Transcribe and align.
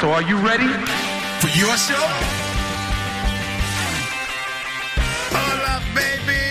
So 0.00 0.12
are 0.12 0.20
you 0.20 0.36
ready? 0.36 0.68
For 1.40 1.48
your 1.56 1.74
show? 1.78 2.04
Hola, 5.32 5.80
baby. 5.94 6.44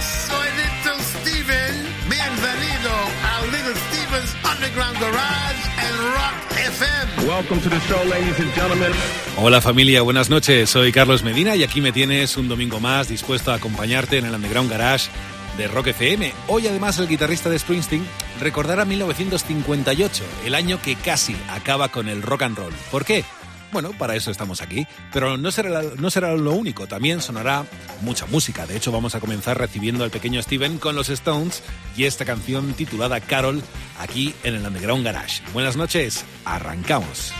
Soy 0.00 0.48
Little 0.56 0.98
Steven. 1.04 1.74
Bienvenido 2.08 2.92
a 3.28 3.46
Little 3.52 3.74
Steven's 3.74 4.32
Underground 4.42 4.98
Garage 5.00 5.60
and 5.84 5.96
Rock 6.16 6.34
FM. 6.56 7.28
Welcome 7.28 7.60
to 7.60 7.68
the 7.68 7.80
show, 7.80 8.02
ladies 8.08 8.40
and 8.40 8.54
gentlemen. 8.54 8.92
Hola 9.36 9.60
familia, 9.60 10.00
buenas 10.00 10.30
noches. 10.30 10.70
Soy 10.70 10.90
Carlos 10.90 11.22
Medina 11.22 11.56
y 11.56 11.64
aquí 11.64 11.82
me 11.82 11.92
tienes 11.92 12.38
un 12.38 12.48
domingo 12.48 12.80
más 12.80 13.08
dispuesto 13.08 13.52
a 13.52 13.56
acompañarte 13.56 14.16
en 14.16 14.24
el 14.24 14.34
Underground 14.34 14.70
Garage 14.70 15.10
de 15.58 15.68
Rock 15.68 15.88
FM. 15.88 16.32
Hoy 16.46 16.66
además 16.68 16.98
el 16.98 17.08
guitarrista 17.08 17.50
de 17.50 17.58
Springsteen 17.58 18.06
recordará 18.40 18.84
1958, 18.84 20.24
el 20.44 20.54
año 20.54 20.80
que 20.80 20.96
casi 20.96 21.36
acaba 21.50 21.88
con 21.88 22.08
el 22.08 22.22
rock 22.22 22.42
and 22.42 22.56
roll. 22.56 22.74
¿Por 22.90 23.04
qué? 23.04 23.24
Bueno, 23.72 23.92
para 23.92 24.16
eso 24.16 24.30
estamos 24.30 24.62
aquí. 24.62 24.86
Pero 25.12 25.36
no 25.36 25.50
será, 25.50 25.82
no 25.96 26.10
será 26.10 26.34
lo 26.34 26.52
único, 26.52 26.86
también 26.86 27.20
sonará 27.20 27.64
mucha 28.00 28.26
música. 28.26 28.66
De 28.66 28.76
hecho, 28.76 28.92
vamos 28.92 29.14
a 29.14 29.20
comenzar 29.20 29.58
recibiendo 29.58 30.04
al 30.04 30.10
pequeño 30.10 30.40
Steven 30.42 30.78
con 30.78 30.94
los 30.94 31.08
Stones 31.08 31.62
y 31.96 32.04
esta 32.04 32.24
canción 32.24 32.72
titulada 32.74 33.20
Carol 33.20 33.62
aquí 33.98 34.34
en 34.42 34.54
el 34.54 34.66
Underground 34.66 35.04
Garage. 35.04 35.42
Buenas 35.52 35.76
noches, 35.76 36.24
arrancamos. 36.44 37.32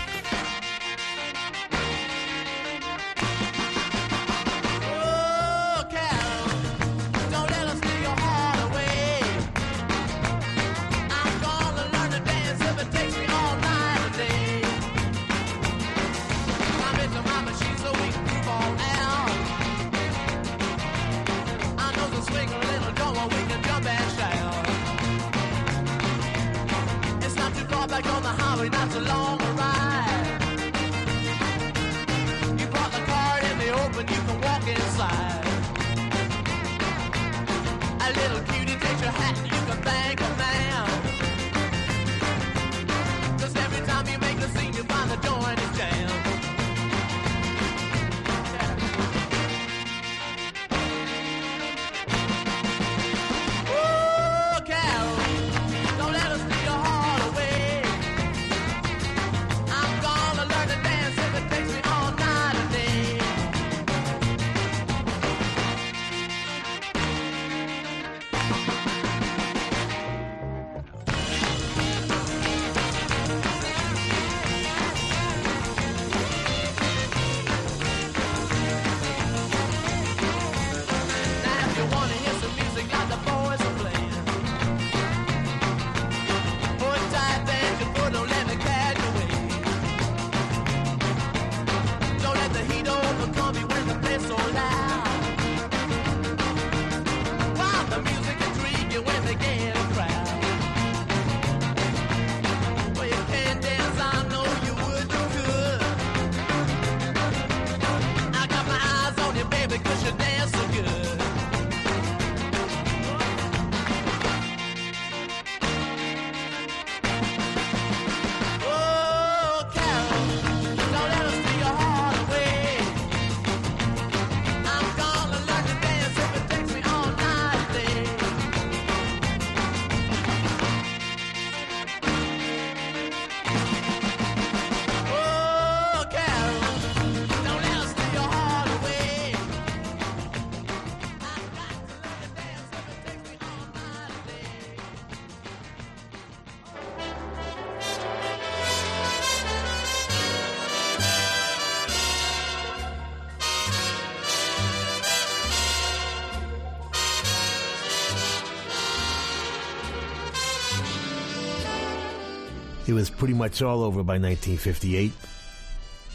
It 162.88 162.94
was 162.94 163.10
pretty 163.10 163.34
much 163.34 163.60
all 163.60 163.82
over 163.82 164.02
by 164.02 164.14
1958. 164.14 165.12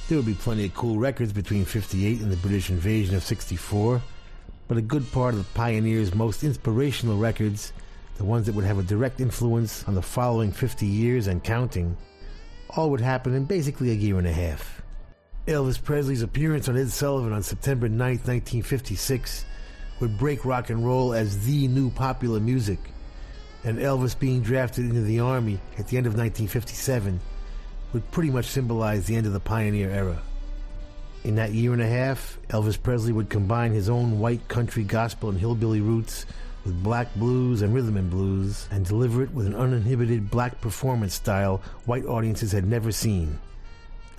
There 0.10 0.18
would 0.18 0.26
be 0.26 0.34
plenty 0.34 0.66
of 0.66 0.74
cool 0.74 0.98
records 0.98 1.32
between 1.32 1.66
58 1.66 2.20
and 2.20 2.32
the 2.32 2.38
British 2.38 2.72
invasion 2.72 3.16
of 3.16 3.24
64, 3.24 4.02
but 4.68 4.78
a 4.78 4.82
good 4.82 5.10
part 5.12 5.36
of 5.36 5.38
the 5.38 5.54
pioneers' 5.54 6.16
most 6.16 6.44
inspirational 6.44 7.18
records, 7.18 7.74
the 8.18 8.26
ones 8.26 8.48
that 8.48 8.56
would 8.56 8.66
have 8.66 8.80
a 8.80 8.84
direct 8.84 9.22
influence 9.22 9.84
on 9.88 9.94
the 9.94 10.02
following 10.02 10.52
50 10.52 10.88
years 10.88 11.28
and 11.28 11.44
counting, 11.44 11.96
all 12.72 12.90
would 12.90 13.02
happen 13.02 13.36
in 13.36 13.46
basically 13.46 13.92
a 13.92 13.94
year 13.94 14.18
and 14.18 14.26
a 14.26 14.34
half. 14.34 14.82
Elvis 15.46 15.82
Presley's 15.82 16.24
appearance 16.24 16.68
on 16.70 16.76
Ed 16.76 16.90
Sullivan 16.90 17.34
on 17.34 17.44
September 17.44 17.88
9, 17.88 17.98
1956, 18.00 19.46
would 20.00 20.18
break 20.18 20.44
rock 20.44 20.72
and 20.72 20.84
roll 20.84 21.14
as 21.14 21.46
the 21.46 21.68
new 21.68 21.92
popular 21.92 22.40
music, 22.40 22.80
and 23.64 23.78
Elvis 23.78 24.18
being 24.18 24.42
drafted 24.42 24.86
into 24.86 25.02
the 25.02 25.20
Army 25.20 25.60
at 25.78 25.88
the 25.88 25.98
end 25.98 26.06
of 26.06 26.14
1957 26.14 27.20
would 27.94 28.12
pretty 28.12 28.30
much 28.30 28.46
symbolize 28.46 29.06
the 29.06 29.16
end 29.16 29.26
of 29.26 29.34
the 29.34 29.40
pioneer 29.40 29.90
era. 29.90 30.20
In 31.24 31.36
that 31.36 31.54
year 31.54 31.72
and 31.72 31.82
a 31.82 31.88
half, 31.88 32.38
Elvis 32.50 32.82
Presley 32.82 33.14
would 33.14 33.30
combine 33.30 33.72
his 33.72 33.90
own 33.90 34.20
white 34.20 34.46
country 34.50 34.84
gospel 34.84 35.30
and 35.30 35.40
hillbilly 35.40 35.80
roots 35.80 36.26
with 36.66 36.84
black 36.84 37.14
blues 37.16 37.62
and 37.62 37.74
rhythm 37.74 37.98
and 37.98 38.10
blues 38.10 38.68
and 38.72 38.86
deliver 38.86 39.24
it 39.24 39.32
with 39.32 39.46
an 39.46 39.56
uninhibited 39.56 40.30
black 40.30 40.60
performance 40.60 41.14
style 41.14 41.62
white 41.86 42.06
audiences 42.06 42.52
had 42.52 42.66
never 42.66 42.92
seen. 42.92 43.40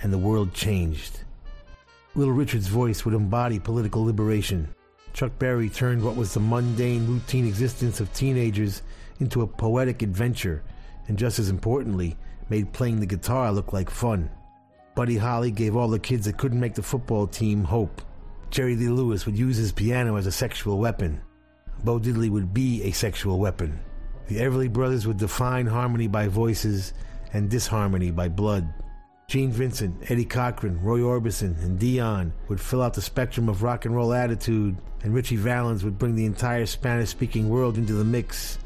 And 0.01 0.11
the 0.11 0.17
world 0.17 0.53
changed. 0.53 1.19
Little 2.15 2.33
Richard's 2.33 2.67
voice 2.67 3.05
would 3.05 3.13
embody 3.13 3.59
political 3.59 4.05
liberation. 4.05 4.73
Chuck 5.13 5.37
Berry 5.37 5.69
turned 5.69 6.03
what 6.03 6.15
was 6.15 6.33
the 6.33 6.39
mundane, 6.39 7.07
routine 7.07 7.47
existence 7.47 7.99
of 7.99 8.13
teenagers 8.13 8.81
into 9.19 9.41
a 9.41 9.47
poetic 9.47 10.01
adventure, 10.01 10.63
and 11.07 11.17
just 11.17 11.39
as 11.39 11.49
importantly, 11.49 12.17
made 12.49 12.73
playing 12.73 12.99
the 12.99 13.05
guitar 13.05 13.51
look 13.51 13.73
like 13.73 13.89
fun. 13.89 14.29
Buddy 14.95 15.17
Holly 15.17 15.51
gave 15.51 15.75
all 15.75 15.89
the 15.89 15.99
kids 15.99 16.25
that 16.25 16.37
couldn't 16.37 16.59
make 16.59 16.75
the 16.75 16.83
football 16.83 17.27
team 17.27 17.63
hope. 17.63 18.01
Jerry 18.49 18.75
Lee 18.75 18.87
Lewis 18.87 19.25
would 19.25 19.37
use 19.37 19.57
his 19.57 19.71
piano 19.71 20.15
as 20.15 20.25
a 20.25 20.31
sexual 20.31 20.77
weapon. 20.77 21.21
Bo 21.83 21.99
Diddley 21.99 22.29
would 22.29 22.53
be 22.53 22.83
a 22.83 22.91
sexual 22.91 23.39
weapon. 23.39 23.79
The 24.27 24.37
Everly 24.37 24.71
Brothers 24.71 25.05
would 25.05 25.17
define 25.17 25.67
harmony 25.67 26.07
by 26.07 26.27
voices 26.27 26.93
and 27.33 27.49
disharmony 27.49 28.11
by 28.11 28.29
blood. 28.29 28.73
Gene 29.27 29.51
Vincent, 29.51 30.09
Eddie 30.09 30.25
Cochran, 30.25 30.81
Roy 30.81 30.99
Orbison, 30.99 31.61
and 31.63 31.79
Dion 31.79 32.31
would 32.47 32.61
fill 32.61 32.81
out 32.81 32.93
the 32.93 33.01
spectrum 33.01 33.49
of 33.49 33.63
rock 33.63 33.85
and 33.85 33.95
roll 33.95 34.13
attitude, 34.13 34.77
and 35.03 35.13
Ritchie 35.13 35.35
Valens 35.35 35.83
would 35.83 35.97
bring 35.97 36.15
the 36.15 36.25
entire 36.25 36.65
Spanish 36.65 37.09
speaking 37.09 37.49
world 37.49 37.77
into 37.77 37.93
the 37.93 38.03
mix, 38.03 38.59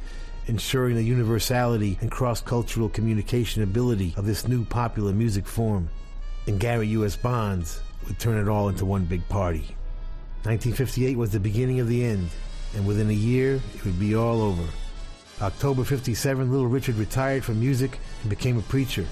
ensuring 0.49 0.95
the 0.95 1.03
universality 1.03 1.97
and 2.01 2.09
cross 2.09 2.41
cultural 2.41 2.89
communication 2.89 3.61
ability 3.61 4.13
of 4.17 4.25
this 4.25 4.47
new 4.47 4.65
popular 4.65 5.13
music 5.13 5.45
form. 5.45 5.89
and 6.47 6.59
Gary 6.59 6.87
U.S. 6.87 7.15
Bonds 7.15 7.79
would 8.07 8.17
turn 8.17 8.37
it 8.37 8.49
all 8.49 8.69
into 8.69 8.83
one 8.83 9.05
big 9.05 9.27
party. 9.29 9.75
1958 10.43 11.15
was 11.15 11.31
the 11.31 11.39
beginning 11.39 11.79
of 11.79 11.87
the 11.87 12.03
end, 12.03 12.29
and 12.75 12.87
within 12.87 13.09
a 13.09 13.13
year, 13.13 13.61
it 13.75 13.85
would 13.85 13.99
be 13.99 14.15
all 14.15 14.41
over. 14.41 14.63
October 15.41 15.83
57, 15.83 16.51
Little 16.51 16.67
Richard 16.67 16.95
retired 16.95 17.45
from 17.45 17.59
music 17.59 17.99
and 18.21 18.29
became 18.29 18.57
a 18.57 18.63
preacher. 18.63 19.05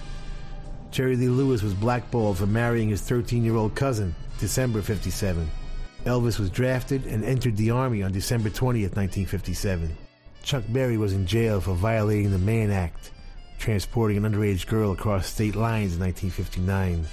Jerry 0.89 1.15
Lee 1.15 1.29
Lewis 1.29 1.61
was 1.61 1.73
blackballed 1.73 2.37
for 2.39 2.47
marrying 2.47 2.89
his 2.89 3.01
13 3.01 3.43
year 3.43 3.55
old 3.55 3.75
cousin, 3.75 4.15
December 4.39 4.81
57. 4.81 5.47
Elvis 6.05 6.39
was 6.39 6.49
drafted 6.49 7.05
and 7.05 7.23
entered 7.23 7.57
the 7.57 7.69
Army 7.69 8.01
on 8.01 8.11
December 8.11 8.49
20, 8.49 8.81
1957. 8.81 9.95
Chuck 10.47 10.63
Berry 10.69 10.95
was 10.95 11.11
in 11.11 11.27
jail 11.27 11.59
for 11.59 11.73
violating 11.73 12.31
the 12.31 12.37
Mann 12.37 12.71
Act, 12.71 13.11
transporting 13.59 14.15
an 14.15 14.23
underage 14.23 14.65
girl 14.65 14.93
across 14.93 15.27
state 15.27 15.57
lines 15.57 15.95
in 15.95 15.99
1959. 15.99 17.05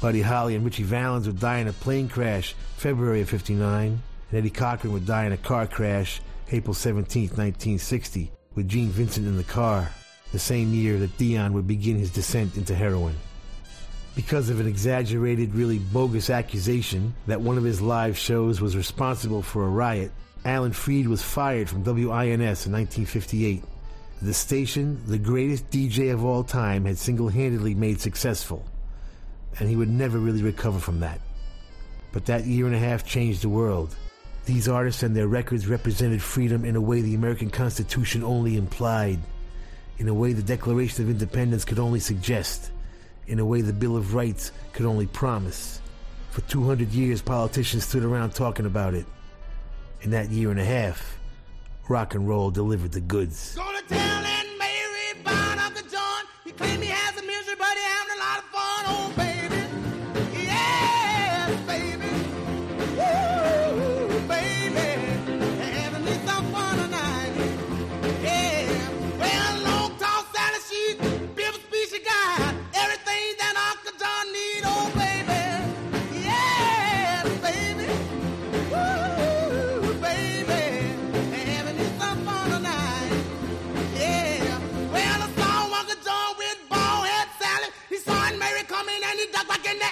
Buddy 0.00 0.20
Holly 0.20 0.56
and 0.56 0.64
Ritchie 0.64 0.82
Valens 0.82 1.28
would 1.28 1.38
die 1.38 1.58
in 1.58 1.68
a 1.68 1.72
plane 1.72 2.08
crash 2.08 2.56
February 2.78 3.20
of 3.20 3.28
59, 3.30 3.86
and 3.86 4.02
Eddie 4.36 4.50
Cochran 4.50 4.92
would 4.92 5.06
die 5.06 5.24
in 5.24 5.30
a 5.30 5.36
car 5.36 5.68
crash 5.68 6.20
April 6.50 6.74
17, 6.74 7.28
1960, 7.28 8.32
with 8.56 8.68
Gene 8.68 8.88
Vincent 8.88 9.24
in 9.24 9.36
the 9.36 9.44
car, 9.44 9.88
the 10.32 10.40
same 10.40 10.74
year 10.74 10.98
that 10.98 11.16
Dion 11.16 11.52
would 11.52 11.68
begin 11.68 11.96
his 11.96 12.10
descent 12.10 12.56
into 12.56 12.74
heroin. 12.74 13.14
Because 14.16 14.50
of 14.50 14.58
an 14.58 14.66
exaggerated, 14.66 15.54
really 15.54 15.78
bogus 15.78 16.28
accusation 16.28 17.14
that 17.28 17.40
one 17.40 17.56
of 17.56 17.62
his 17.62 17.80
live 17.80 18.18
shows 18.18 18.60
was 18.60 18.76
responsible 18.76 19.42
for 19.42 19.64
a 19.64 19.70
riot, 19.70 20.10
Alan 20.44 20.72
Freed 20.72 21.06
was 21.06 21.20
fired 21.20 21.68
from 21.68 21.84
WINS 21.84 22.64
in 22.64 22.72
1958. 22.72 23.62
The 24.22 24.32
station, 24.32 25.02
the 25.06 25.18
greatest 25.18 25.70
DJ 25.70 26.12
of 26.12 26.24
all 26.24 26.44
time, 26.44 26.86
had 26.86 26.96
single 26.96 27.28
handedly 27.28 27.74
made 27.74 28.00
successful, 28.00 28.64
and 29.58 29.68
he 29.68 29.76
would 29.76 29.90
never 29.90 30.18
really 30.18 30.42
recover 30.42 30.78
from 30.78 31.00
that. 31.00 31.20
But 32.12 32.24
that 32.26 32.46
year 32.46 32.66
and 32.66 32.74
a 32.74 32.78
half 32.78 33.04
changed 33.04 33.42
the 33.42 33.50
world. 33.50 33.94
These 34.46 34.66
artists 34.66 35.02
and 35.02 35.14
their 35.14 35.28
records 35.28 35.66
represented 35.66 36.22
freedom 36.22 36.64
in 36.64 36.74
a 36.74 36.80
way 36.80 37.02
the 37.02 37.14
American 37.14 37.50
Constitution 37.50 38.24
only 38.24 38.56
implied, 38.56 39.18
in 39.98 40.08
a 40.08 40.14
way 40.14 40.32
the 40.32 40.42
Declaration 40.42 41.04
of 41.04 41.10
Independence 41.10 41.66
could 41.66 41.78
only 41.78 42.00
suggest, 42.00 42.70
in 43.26 43.40
a 43.40 43.44
way 43.44 43.60
the 43.60 43.74
Bill 43.74 43.96
of 43.96 44.14
Rights 44.14 44.52
could 44.72 44.86
only 44.86 45.06
promise. 45.06 45.82
For 46.30 46.40
200 46.42 46.92
years, 46.92 47.20
politicians 47.20 47.84
stood 47.84 48.04
around 48.04 48.34
talking 48.34 48.64
about 48.64 48.94
it. 48.94 49.04
In 50.02 50.10
that 50.12 50.30
year 50.30 50.50
and 50.50 50.58
a 50.58 50.64
half, 50.64 51.18
rock 51.88 52.14
and 52.14 52.26
roll 52.26 52.50
delivered 52.50 52.92
the 52.92 53.02
goods. 53.02 53.54
Gonna 53.54 53.82
tell 53.86 53.98
Aunt 53.98 54.48
Mary 54.58 55.20
about 55.20 55.58
Uncle 55.58 55.82
John. 55.90 56.24
He 56.42 56.52
he 56.52 56.86
has 56.86 57.22
a 57.22 57.26
misery, 57.26 57.54
but 57.58 57.68
he 57.76 57.82
having 57.84 58.16
a 58.16 58.20
lot 58.20 58.38
of 58.38 58.44
fun. 58.44 59.16
Baby. 59.16 59.29
Coming 89.32 89.89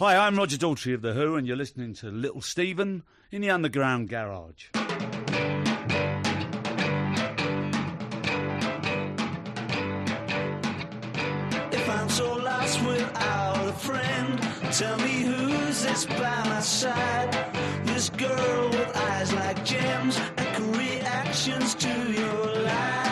Hi, 0.00 0.16
I'm 0.16 0.36
Roger 0.36 0.56
Daltrey 0.56 0.94
of 0.94 1.02
The 1.02 1.12
Who, 1.12 1.34
and 1.34 1.44
you're 1.44 1.56
listening 1.56 1.92
to 1.94 2.06
Little 2.08 2.40
Steven 2.40 3.02
in 3.32 3.42
the 3.42 3.50
Underground 3.50 4.08
Garage. 4.08 4.66
If 11.72 11.88
I'm 11.88 12.08
so 12.08 12.32
lost 12.36 12.80
without 12.86 13.68
a 13.68 13.72
friend, 13.72 14.40
tell 14.72 14.98
me 14.98 15.22
who's 15.24 15.82
this 15.82 16.06
by 16.06 16.44
my 16.44 16.60
side? 16.60 17.32
This 17.84 18.08
girl 18.10 18.68
with 18.70 18.96
eyes 18.96 19.34
like 19.34 19.64
gems 19.64 20.16
and 20.36 20.76
reactions 20.76 21.74
to 21.74 22.12
your 22.12 22.62
lies. 22.62 23.07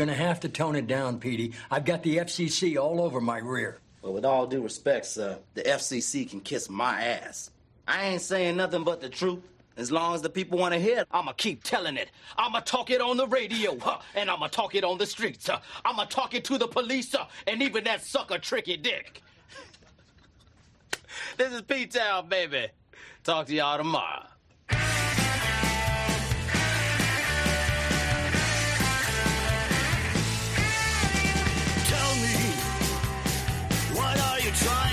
going 0.00 0.08
to 0.08 0.14
have 0.14 0.40
to 0.40 0.48
tone 0.48 0.76
it 0.76 0.86
down, 0.86 1.18
Petey. 1.18 1.52
I've 1.70 1.84
got 1.84 2.02
the 2.02 2.16
FCC 2.16 2.82
all 2.82 3.02
over 3.02 3.20
my 3.20 3.36
rear. 3.36 3.80
Well, 4.00 4.14
with 4.14 4.24
all 4.24 4.46
due 4.46 4.62
respect, 4.62 5.04
sir, 5.04 5.38
the 5.52 5.60
FCC 5.60 6.30
can 6.30 6.40
kiss 6.40 6.70
my 6.70 7.02
ass. 7.02 7.50
I 7.86 8.06
ain't 8.06 8.22
saying 8.22 8.56
nothing 8.56 8.82
but 8.82 9.02
the 9.02 9.10
truth. 9.10 9.40
As 9.76 9.92
long 9.92 10.14
as 10.14 10.22
the 10.22 10.30
people 10.30 10.58
want 10.58 10.72
to 10.72 10.80
hear 10.80 11.00
it, 11.00 11.08
I'ma 11.10 11.32
keep 11.32 11.64
telling 11.64 11.98
it. 11.98 12.08
I'ma 12.38 12.60
talk 12.60 12.88
it 12.88 13.02
on 13.02 13.18
the 13.18 13.26
radio, 13.26 13.78
huh? 13.78 13.98
and 14.14 14.30
I'ma 14.30 14.46
talk 14.46 14.74
it 14.74 14.84
on 14.84 14.96
the 14.96 15.04
streets. 15.04 15.46
Huh? 15.48 15.58
I'ma 15.84 16.04
talk 16.04 16.32
it 16.32 16.44
to 16.44 16.56
the 16.56 16.66
police, 16.66 17.12
huh? 17.12 17.26
and 17.46 17.60
even 17.60 17.84
that 17.84 18.02
sucker 18.02 18.38
Tricky 18.38 18.78
Dick. 18.78 19.22
this 21.36 21.52
is 21.52 21.60
P-Town, 21.60 22.26
baby. 22.26 22.68
Talk 23.22 23.48
to 23.48 23.54
y'all 23.54 23.76
tomorrow. 23.76 24.29
try 34.52 34.89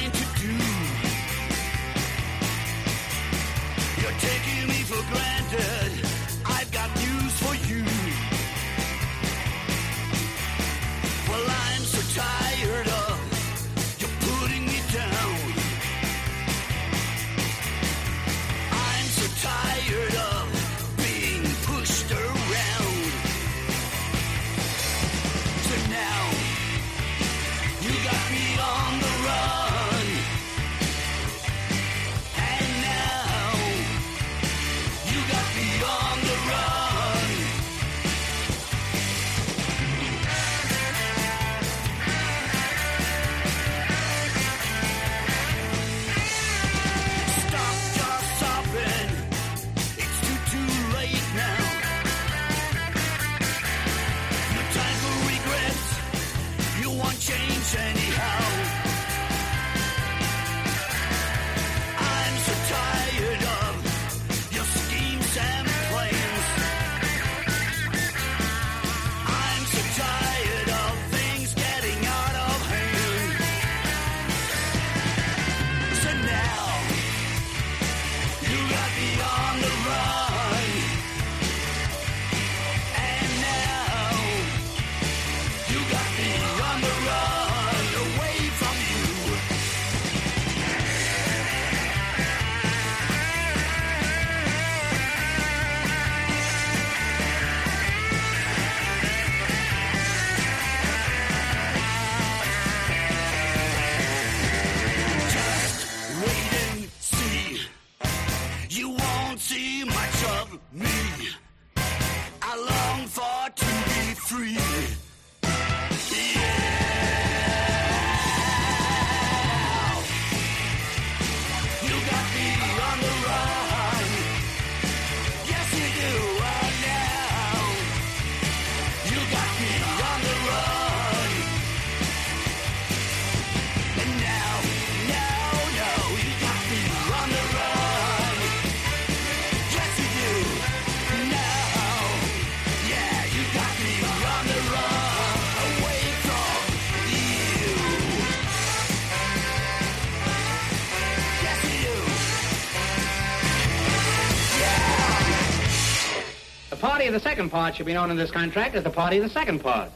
the 157.17 157.23
second 157.23 157.49
part 157.49 157.75
should 157.75 157.87
be 157.87 157.93
known 157.93 158.11
in 158.11 158.17
this 158.17 158.29
contract 158.29 158.75
as 158.75 158.83
the 158.83 158.91
party 158.91 159.17
of 159.17 159.23
the 159.23 159.29
second 159.31 159.57
part. 159.57 159.89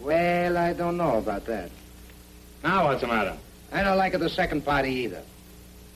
Well, 0.00 0.56
I 0.56 0.72
don't 0.72 0.96
know 0.96 1.18
about 1.18 1.44
that. 1.44 1.70
Now 2.64 2.86
what's 2.86 3.02
the 3.02 3.08
matter? 3.08 3.36
I 3.72 3.82
don't 3.82 3.98
like 3.98 4.14
it 4.14 4.20
the 4.20 4.30
second 4.30 4.64
party 4.64 4.88
either. 4.88 5.20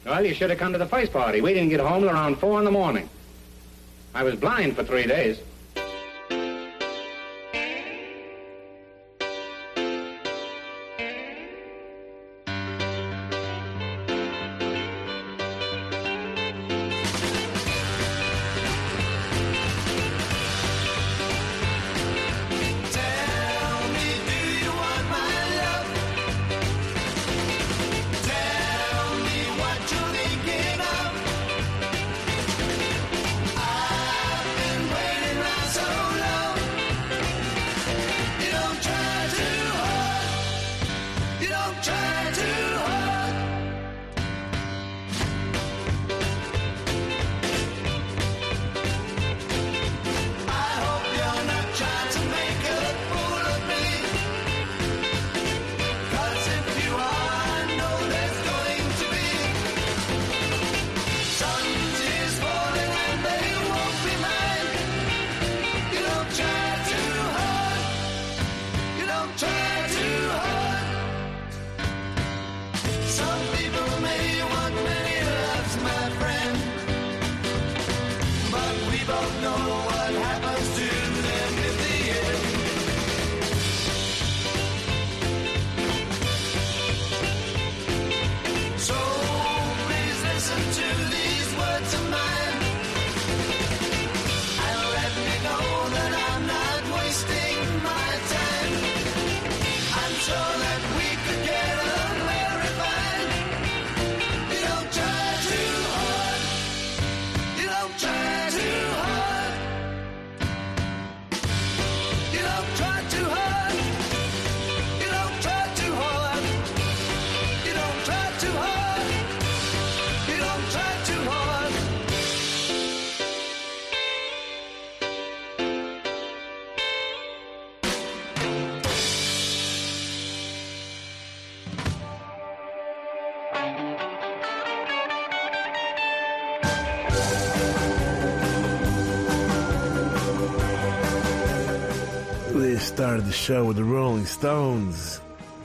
Well, 0.04 0.22
you 0.22 0.34
should 0.34 0.50
have 0.50 0.58
come 0.58 0.72
to 0.72 0.78
the 0.78 0.84
first 0.84 1.14
party. 1.14 1.40
We 1.40 1.54
didn't 1.54 1.70
get 1.70 1.80
home 1.80 2.02
till 2.02 2.10
around 2.10 2.36
four 2.36 2.58
in 2.58 2.66
the 2.66 2.70
morning. 2.70 3.08
I 4.14 4.22
was 4.22 4.34
blind 4.34 4.76
for 4.76 4.84
three 4.84 5.06
days. 5.06 5.38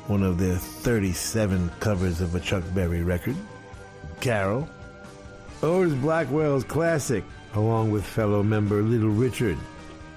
One 0.08 0.24
of 0.24 0.38
their 0.38 0.58
37 0.58 1.70
covers 1.80 2.22
of 2.22 2.36
a 2.36 2.40
Chuck 2.40 2.64
Berry 2.74 3.02
record. 3.02 3.36
Carol. 4.22 4.68
Oh, 5.64 5.82
Otis 5.82 5.94
Blackwell's 5.96 6.64
classic, 6.64 7.24
along 7.54 7.92
with 7.92 8.06
fellow 8.06 8.44
member 8.44 8.82
Little 8.82 9.10
Richard, 9.10 9.58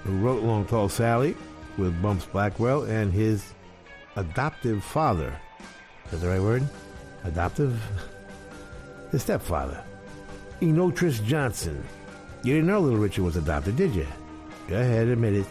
who 0.04 0.18
wrote 0.18 0.42
Long 0.42 0.66
Tall 0.66 0.88
Sally 0.88 1.36
with 1.78 2.00
Bumps 2.02 2.26
Blackwell 2.26 2.82
and 2.82 3.12
his 3.12 3.54
adoptive 4.16 4.82
father. 4.82 5.32
Is 6.06 6.10
that 6.10 6.16
the 6.18 6.28
right 6.28 6.42
word? 6.42 6.68
Adoptive? 7.24 7.80
His 9.10 9.22
stepfather. 9.22 9.82
Enotris 10.60 11.24
Johnson. 11.24 11.82
You 12.42 12.54
didn't 12.54 12.68
know 12.68 12.80
Little 12.80 12.98
Richard 12.98 13.22
was 13.22 13.36
adopted, 13.36 13.76
did 13.76 13.94
you? 13.94 14.06
Go 14.66 14.78
ahead, 14.78 15.08
admit 15.08 15.34
it. 15.34 15.46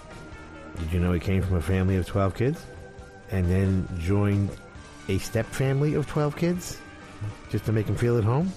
Did 0.77 0.93
you 0.93 0.99
know 0.99 1.11
he 1.11 1.19
came 1.19 1.41
from 1.41 1.57
a 1.57 1.61
family 1.61 1.95
of 1.95 2.05
12 2.05 2.35
kids? 2.35 2.63
And 3.31 3.49
then 3.49 3.87
joined 3.99 4.49
a 5.09 5.17
step 5.17 5.45
family 5.47 5.93
of 5.93 6.07
12 6.07 6.35
kids? 6.35 6.77
Just 7.49 7.65
to 7.65 7.71
make 7.71 7.87
him 7.87 7.95
feel 7.95 8.17
at 8.17 8.23
home? 8.23 8.51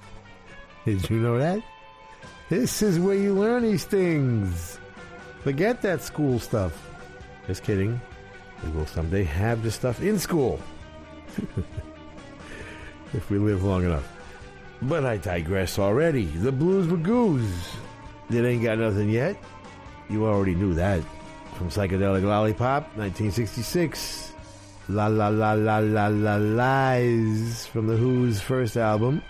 Did 0.84 1.08
you 1.10 1.18
know 1.18 1.38
that? 1.38 1.62
This 2.48 2.82
is 2.82 2.98
where 2.98 3.14
you 3.14 3.34
learn 3.34 3.62
these 3.62 3.84
things. 3.84 4.78
Forget 5.42 5.82
that 5.82 6.02
school 6.02 6.38
stuff. 6.38 6.72
Just 7.46 7.62
kidding. 7.62 8.00
We 8.64 8.70
will 8.70 8.86
someday 8.86 9.24
have 9.24 9.62
this 9.62 9.74
stuff 9.74 10.02
in 10.02 10.18
school. 10.18 10.60
if 13.12 13.30
we 13.30 13.38
live 13.38 13.64
long 13.64 13.84
enough. 13.84 14.10
But 14.82 15.04
I 15.04 15.16
digress 15.16 15.78
already. 15.78 16.26
The 16.26 16.52
Blues 16.52 16.86
Magoos. 16.86 17.50
It 18.30 18.44
ain't 18.44 18.62
got 18.62 18.78
nothing 18.78 19.10
yet. 19.10 19.36
You 20.08 20.26
already 20.26 20.54
knew 20.54 20.74
that. 20.74 21.02
From 21.58 21.68
Psychedelic 21.70 22.22
Lollipop, 22.22 22.84
1966. 22.96 24.32
La 24.90 25.08
La 25.08 25.26
La 25.26 25.54
La 25.54 25.78
La 25.78 26.06
La 26.06 26.36
Lies 26.36 27.66
from 27.66 27.88
The 27.88 27.96
Who's 27.96 28.40
first 28.40 28.76
album. 28.76 29.20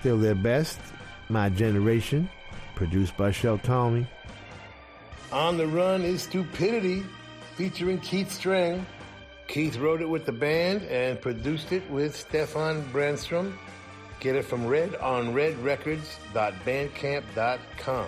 Still 0.00 0.18
their 0.18 0.34
best. 0.34 0.80
My 1.28 1.48
Generation. 1.48 2.28
Produced 2.74 3.16
by 3.16 3.30
Shel 3.30 3.58
Talmy. 3.58 4.08
On 5.30 5.56
the 5.56 5.68
Run 5.68 6.02
is 6.02 6.22
Stupidity, 6.22 7.04
featuring 7.54 8.00
Keith 8.00 8.30
Streng. 8.30 8.84
Keith 9.46 9.76
wrote 9.76 10.02
it 10.02 10.08
with 10.08 10.26
the 10.26 10.32
band 10.32 10.82
and 10.82 11.20
produced 11.20 11.70
it 11.70 11.88
with 11.88 12.16
Stefan 12.16 12.82
Brandstrom. 12.92 13.52
Get 14.18 14.34
it 14.34 14.44
from 14.44 14.66
Red 14.66 14.96
on 14.96 15.32
redrecords.bandcamp.com. 15.32 18.06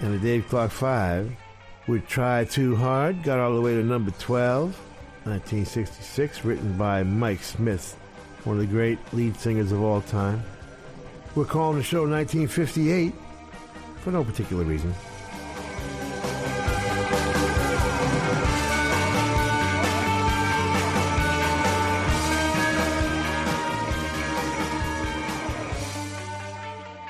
And 0.00 0.14
the 0.14 0.18
Dave 0.18 0.48
Clark 0.48 0.72
5 0.72 1.43
with 1.86 2.06
Try 2.08 2.44
Too 2.44 2.76
Hard 2.76 3.22
got 3.22 3.38
all 3.38 3.54
the 3.54 3.60
way 3.60 3.74
to 3.74 3.82
number 3.82 4.10
12, 4.12 4.62
1966, 5.24 6.44
written 6.44 6.76
by 6.78 7.02
Mike 7.02 7.42
Smith, 7.42 7.94
one 8.44 8.56
of 8.56 8.62
the 8.62 8.66
great 8.66 8.98
lead 9.12 9.36
singers 9.36 9.70
of 9.70 9.82
all 9.82 10.00
time. 10.00 10.42
We're 11.34 11.44
calling 11.44 11.78
the 11.78 11.84
show 11.84 12.08
1958 12.08 13.12
for 14.00 14.12
no 14.12 14.24
particular 14.24 14.64
reason. 14.64 14.94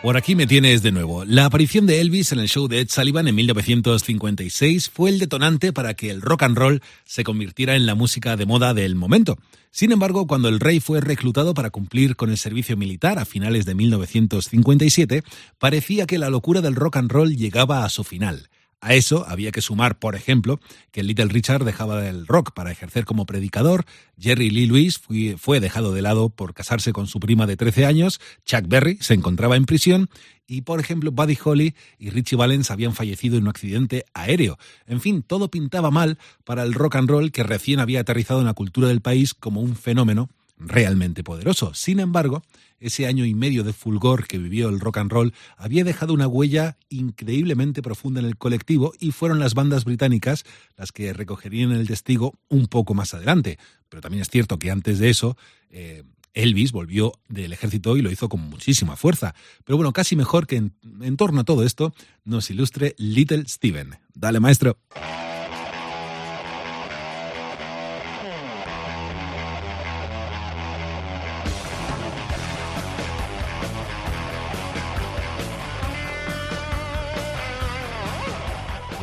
Por 0.05 0.19
aquí 0.19 0.35
me 0.35 0.47
tienes 0.47 0.83
de 0.83 0.93
nuevo. 0.93 1.25
La 1.25 1.47
aparición 1.47 1.87
de 1.87 2.03
Elvis 2.03 2.31
en 2.33 2.38
el 2.38 2.47
show 2.51 2.69
de 2.69 2.81
Ed 2.81 2.88
Sullivan 2.90 3.27
en 3.27 3.37
1956 3.37 4.90
fue 4.90 5.09
el 5.09 5.19
detonante 5.19 5.73
para 5.73 5.95
que 5.95 6.11
el 6.11 6.21
rock 6.21 6.43
and 6.43 6.59
roll 6.59 6.83
se 7.07 7.25
convirtiera 7.25 7.75
en 7.75 7.87
la 7.87 7.95
música 7.95 8.37
de 8.37 8.45
moda 8.45 8.75
del 8.75 8.97
momento. 8.97 9.38
Sin 9.71 9.93
embargo, 9.93 10.27
cuando 10.27 10.51
el 10.51 10.61
rey 10.61 10.79
fue 10.79 11.01
reclutado 11.01 11.55
para 11.55 11.71
cumplir 11.71 12.17
con 12.17 12.29
el 12.29 12.37
servicio 12.37 12.77
militar 12.77 13.19
a 13.19 13.25
finales 13.25 13.64
de 13.64 13.75
1957, 13.77 15.23
parecía 15.59 16.05
que 16.05 16.19
la 16.19 16.29
locura 16.29 16.61
del 16.61 16.75
rock 16.75 16.99
and 16.99 17.11
roll 17.11 17.35
llegaba 17.35 17.87
a 17.87 17.88
su 17.88 18.05
final. 18.05 18.51
A 18.85 18.92
eso 18.92 19.25
había 19.27 19.51
que 19.51 19.62
sumar, 19.62 19.99
por 19.99 20.14
ejemplo, 20.14 20.61
que 20.92 21.03
Little 21.03 21.29
Richard 21.29 21.64
dejaba 21.64 22.07
el 22.07 22.27
rock 22.27 22.53
para 22.53 22.70
ejercer 22.70 23.07
como 23.07 23.25
predicador, 23.25 23.87
Jerry 24.20 24.51
Lee 24.51 24.66
Lewis 24.66 25.01
fue, 25.38 25.61
dejado 25.61 25.94
de 25.94 26.03
lado 26.03 26.29
por 26.29 26.53
casarse 26.53 26.92
con 26.92 27.07
su 27.07 27.18
prima 27.18 27.47
de 27.47 27.57
13 27.57 27.87
años, 27.87 28.20
Chuck 28.44 28.68
Berry 28.68 28.99
se 29.01 29.14
encontraba 29.14 29.57
en 29.57 29.64
prisión. 29.64 30.11
Y, 30.47 30.61
por 30.61 30.81
ejemplo, 30.81 31.12
Buddy 31.12 31.38
Holly 31.42 31.75
y 31.99 32.11
Richie 32.11 32.37
Valens 32.37 32.70
habían 32.70 32.94
fallecido 32.94 33.38
en 33.38 33.44
un 33.44 33.49
accidente 33.49 34.05
aéreo. 34.12 34.59
En 34.87 35.01
fin, 35.01 35.23
todo 35.23 35.51
pintaba 35.51 35.90
mal 35.90 36.18
para 36.44 36.62
el 36.62 36.75
rock 36.75 36.97
and 36.97 37.09
roll 37.09 37.33
que 37.33 37.42
recién 37.42 37.81
había 37.81 38.01
aterrizado 38.01 38.40
en 38.40 38.47
la 38.47 38.53
cultura 38.53 38.88
del 38.88 39.01
país 39.01 39.33
como 39.33 39.62
un 39.62 39.77
fenómeno 39.77 40.29
realmente 40.57 41.25
poderoso. 41.25 41.75
Sin 41.75 42.01
embargo, 42.01 42.43
ese 42.79 43.07
año 43.07 43.25
y 43.25 43.35
medio 43.35 43.64
de 43.64 43.73
fulgor 43.73 44.27
que 44.27 44.38
vivió 44.38 44.69
el 44.69 44.81
rock 44.81 44.99
and 44.99 45.11
roll 45.11 45.35
había 45.57 45.85
dejado 45.85 46.12
una 46.12 46.29
huella 46.29 46.77
increíblemente 46.88 47.83
profunda 47.83 48.21
en 48.21 48.27
el 48.27 48.37
colectivo 48.37 48.93
y 49.01 49.12
fueron 49.12 49.38
las 49.38 49.55
bandas 49.55 49.85
británicas 49.85 50.45
las 50.77 50.93
que 50.93 51.12
recogerían 51.12 51.73
el 51.73 51.87
testigo 51.87 52.35
un 52.49 52.67
poco 52.67 52.95
más 52.95 53.14
adelante. 53.14 53.59
Pero 53.88 54.01
también 54.01 54.23
es 54.23 54.29
cierto 54.29 54.59
que 54.59 54.71
antes 54.71 54.99
de 54.99 55.11
eso, 55.11 55.37
eh, 55.71 56.03
Elvis 56.35 56.73
volvió 56.73 57.12
del 57.29 57.53
ejército 57.53 57.97
y 57.97 58.03
lo 58.03 58.11
hizo 58.11 58.29
con 58.29 58.40
muchísima 58.40 58.97
fuerza. 58.97 59.35
Pero 59.64 59.77
bueno, 59.77 59.93
casi 59.93 60.17
mejor 60.17 60.47
que 60.47 60.57
en, 60.57 60.75
en 61.01 61.17
torno 61.17 61.40
a 61.40 61.45
todo 61.45 61.64
esto 61.64 61.95
nos 62.25 62.51
ilustre 62.51 62.95
Little 62.99 63.45
Steven. 63.47 63.97
Dale, 64.14 64.40
maestro. 64.40 64.79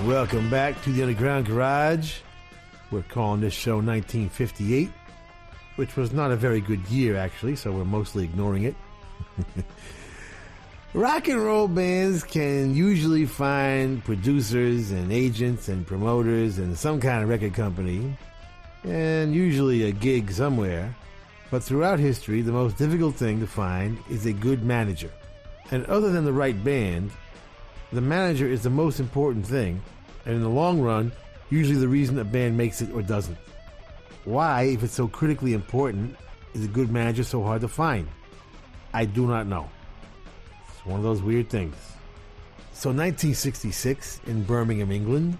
Welcome 0.06 0.50
back 0.50 0.82
to 0.82 0.92
the 0.92 1.04
Underground 1.04 1.46
Garage. 1.46 2.22
We're 2.90 3.04
calling 3.04 3.40
this 3.40 3.54
show 3.54 3.76
1958, 3.76 4.90
which 5.76 5.96
was 5.96 6.12
not 6.12 6.32
a 6.32 6.36
very 6.36 6.60
good 6.60 6.84
year, 6.88 7.16
actually, 7.16 7.56
so 7.56 7.72
we're 7.72 7.86
mostly 7.86 8.24
ignoring 8.24 8.64
it. 8.64 8.76
Rock 10.96 11.28
and 11.28 11.44
roll 11.44 11.68
bands 11.68 12.24
can 12.24 12.74
usually 12.74 13.28
find 13.28 14.04
producers 14.04 14.90
and 14.90 15.12
agents 15.12 15.70
and 15.70 15.86
promoters 15.86 16.58
and 16.58 16.76
some 16.76 17.00
kind 17.00 17.22
of 17.22 17.30
record 17.30 17.54
company, 17.54 18.18
and 18.84 19.36
usually 19.36 19.84
a 19.84 19.92
gig 19.92 20.32
somewhere. 20.32 20.96
But 21.52 21.62
throughout 21.62 22.00
history, 22.00 22.42
the 22.42 22.52
most 22.52 22.76
difficult 22.76 23.18
thing 23.18 23.40
to 23.40 23.46
find 23.46 24.00
is 24.10 24.26
a 24.26 24.34
good 24.34 24.64
manager. 24.64 25.12
And 25.70 25.86
other 25.86 26.12
than 26.12 26.26
the 26.26 26.34
right 26.34 26.62
band, 26.64 27.12
the 27.92 28.02
manager 28.02 28.48
is 28.48 28.64
the 28.64 28.70
most 28.70 29.00
important 29.00 29.46
thing, 29.46 29.82
and 30.26 30.36
in 30.36 30.42
the 30.42 30.50
long 30.50 30.80
run, 30.80 31.12
usually 31.50 31.78
the 31.78 31.88
reason 31.88 32.18
a 32.20 32.24
band 32.24 32.58
makes 32.58 32.82
it 32.82 32.92
or 32.94 33.02
doesn't. 33.02 33.38
Why, 34.24 34.64
if 34.64 34.84
it's 34.84 34.94
so 34.94 35.08
critically 35.08 35.54
important, 35.54 36.16
is 36.54 36.66
a 36.66 36.70
good 36.70 36.92
manager 36.92 37.24
so 37.24 37.44
hard 37.44 37.62
to 37.62 37.68
find? 37.68 38.08
I 38.94 39.06
do 39.06 39.28
not 39.28 39.48
know. 39.48 39.70
It's 40.70 40.86
one 40.86 41.00
of 41.00 41.04
those 41.04 41.22
weird 41.22 41.50
things. 41.50 41.76
So, 42.74 42.90
1966 42.90 44.22
in 44.28 44.44
Birmingham, 44.44 44.92
England, 44.92 45.38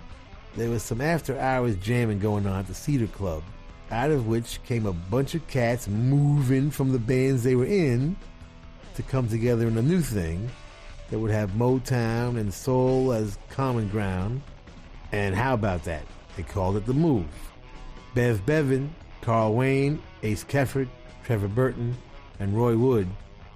there 0.56 0.70
was 0.70 0.84
some 0.84 1.00
after 1.00 1.40
hours 1.40 1.76
jamming 1.78 2.20
going 2.20 2.46
on 2.46 2.60
at 2.60 2.68
the 2.68 2.74
Cedar 2.74 3.08
Club, 3.08 3.44
out 3.90 4.12
of 4.12 4.28
which 4.28 4.62
came 4.64 4.86
a 4.86 4.94
bunch 4.94 5.36
of 5.36 5.48
cats 5.48 5.88
moving 5.88 6.70
from 6.70 6.92
the 6.92 7.00
bands 7.00 7.44
they 7.44 7.56
were 7.56 7.66
in 7.66 8.16
to 8.96 9.04
come 9.04 9.28
together 9.28 9.68
in 9.68 9.78
a 9.78 9.82
new 9.82 10.02
thing 10.02 10.50
that 11.12 11.20
would 11.20 11.30
have 11.30 11.52
Motown 11.52 12.40
and 12.40 12.52
soul 12.52 13.12
as 13.12 13.38
common 13.50 13.88
ground. 13.90 14.42
And 15.12 15.36
how 15.36 15.54
about 15.54 15.84
that? 15.84 16.04
They 16.36 16.44
called 16.44 16.78
it 16.78 16.86
The 16.86 16.94
Move. 16.94 17.28
Bev 18.16 18.46
Bevan, 18.46 18.96
Carl 19.22 19.54
Wayne, 19.54 20.02
Ace 20.24 20.44
Kefford, 20.44 20.88
Trevor 21.26 21.50
Burton, 21.50 21.96
and 22.40 22.58
Roy 22.58 22.76
Wood 22.76 23.08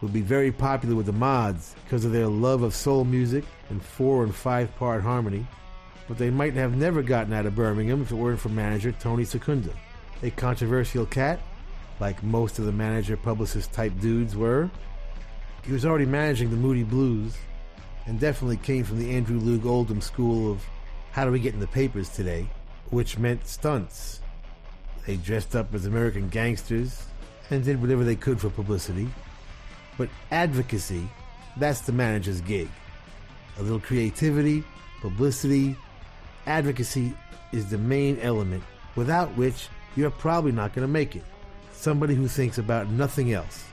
would 0.01 0.13
be 0.13 0.21
very 0.21 0.51
popular 0.51 0.95
with 0.95 1.05
the 1.05 1.13
mods 1.13 1.75
because 1.83 2.05
of 2.05 2.11
their 2.11 2.27
love 2.27 2.61
of 2.61 2.75
soul 2.75 3.05
music 3.05 3.43
and 3.69 3.83
four 3.83 4.23
and 4.23 4.35
five 4.35 4.75
part 4.75 5.01
harmony. 5.01 5.47
But 6.07 6.17
they 6.17 6.29
might 6.29 6.53
have 6.53 6.75
never 6.75 7.01
gotten 7.01 7.33
out 7.33 7.45
of 7.45 7.55
Birmingham 7.55 8.01
if 8.01 8.11
it 8.11 8.15
weren't 8.15 8.39
for 8.39 8.49
manager 8.49 8.91
Tony 8.91 9.23
Secunda, 9.23 9.71
a 10.21 10.29
controversial 10.29 11.05
cat, 11.05 11.39
like 11.99 12.21
most 12.21 12.59
of 12.59 12.65
the 12.65 12.71
manager 12.71 13.17
publicist 13.17 13.73
type 13.73 13.93
dudes 13.99 14.35
were. 14.35 14.69
He 15.65 15.73
was 15.73 15.83
already 15.83 16.05
managing 16.05 16.51
the 16.51 16.57
Moody 16.57 16.83
Blues 16.83 17.35
and 18.05 18.19
definitely 18.19 18.57
came 18.57 18.83
from 18.83 18.99
the 18.99 19.15
Andrew 19.15 19.39
Loog 19.39 19.65
Oldham 19.65 19.99
school 19.99 20.51
of 20.51 20.63
how 21.11 21.25
do 21.25 21.31
we 21.31 21.39
get 21.39 21.55
in 21.55 21.59
the 21.59 21.65
papers 21.65 22.07
today, 22.09 22.47
which 22.91 23.17
meant 23.17 23.47
stunts. 23.47 24.21
They 25.07 25.15
dressed 25.17 25.55
up 25.55 25.73
as 25.73 25.87
American 25.87 26.29
gangsters 26.29 27.07
and 27.49 27.63
did 27.63 27.81
whatever 27.81 28.03
they 28.03 28.15
could 28.15 28.39
for 28.39 28.51
publicity. 28.51 29.07
But 29.97 30.09
advocacy, 30.29 31.09
that's 31.57 31.81
the 31.81 31.93
manager's 31.93 32.41
gig. 32.41 32.69
A 33.57 33.63
little 33.63 33.79
creativity, 33.79 34.63
publicity, 35.01 35.75
advocacy 36.45 37.11
is 37.53 37.71
the 37.71 37.77
main 37.79 38.19
element 38.19 38.63
without 38.95 39.35
which 39.35 39.67
you're 39.95 40.11
probably 40.11 40.51
not 40.51 40.75
going 40.75 40.85
to 40.85 40.91
make 40.91 41.15
it. 41.15 41.23
Somebody 41.71 42.13
who 42.13 42.27
thinks 42.27 42.59
about 42.59 42.89
nothing 42.89 43.33
else, 43.33 43.63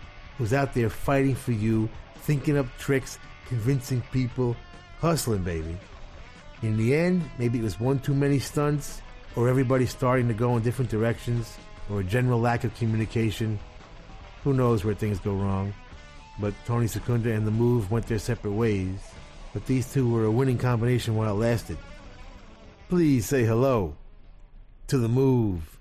who's 0.42 0.52
out 0.52 0.74
there 0.74 0.90
fighting 0.90 1.36
for 1.36 1.52
you, 1.52 1.88
thinking 2.22 2.58
up 2.58 2.66
tricks, 2.76 3.16
convincing 3.46 4.02
people, 4.10 4.56
hustling, 4.98 5.44
baby. 5.44 5.76
In 6.62 6.76
the 6.76 6.96
end, 6.96 7.22
maybe 7.38 7.60
it 7.60 7.62
was 7.62 7.78
one 7.78 8.00
too 8.00 8.12
many 8.12 8.40
stunts, 8.40 9.00
or 9.36 9.48
everybody 9.48 9.86
starting 9.86 10.26
to 10.26 10.34
go 10.34 10.56
in 10.56 10.64
different 10.64 10.90
directions, 10.90 11.56
or 11.88 12.00
a 12.00 12.04
general 12.04 12.40
lack 12.40 12.64
of 12.64 12.74
communication. 12.74 13.56
Who 14.42 14.52
knows 14.52 14.84
where 14.84 14.96
things 14.96 15.20
go 15.20 15.32
wrong? 15.32 15.72
But 16.40 16.54
Tony 16.66 16.88
Secunda 16.88 17.30
and 17.30 17.46
the 17.46 17.52
Move 17.52 17.92
went 17.92 18.08
their 18.08 18.18
separate 18.18 18.50
ways. 18.50 18.98
But 19.52 19.66
these 19.66 19.92
two 19.92 20.10
were 20.10 20.24
a 20.24 20.30
winning 20.32 20.58
combination 20.58 21.14
while 21.14 21.30
it 21.30 21.38
lasted. 21.38 21.78
Please 22.88 23.26
say 23.26 23.44
hello 23.44 23.94
to 24.88 24.98
the 24.98 25.08
Move. 25.08 25.78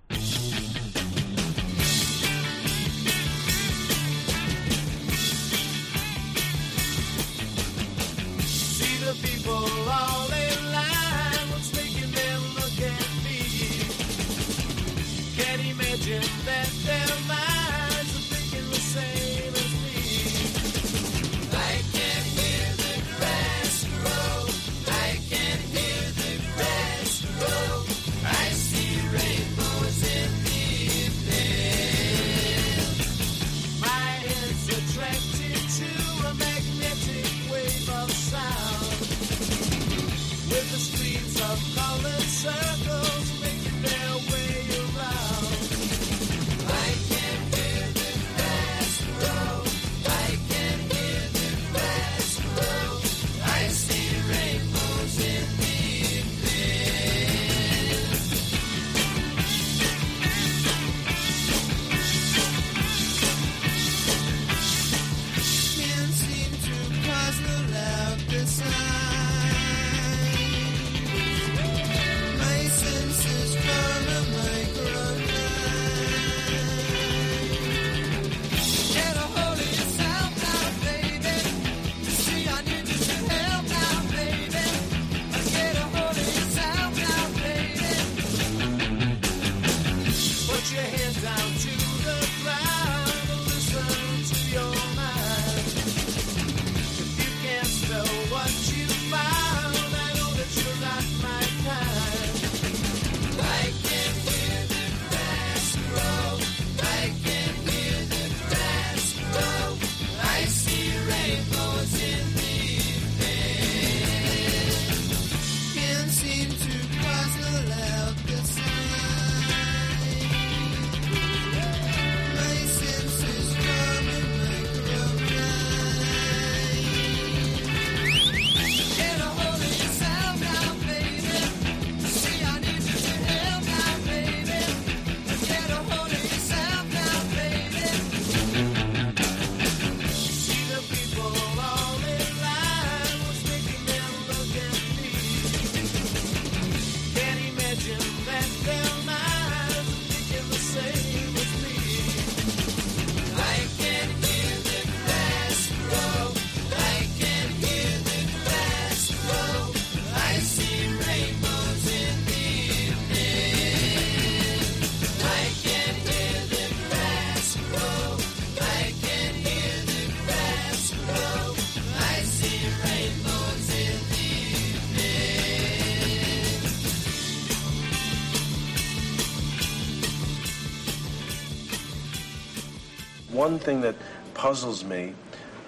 One 183.41 183.57
thing 183.57 183.81
that 183.81 183.95
puzzles 184.35 184.83
me 184.83 185.13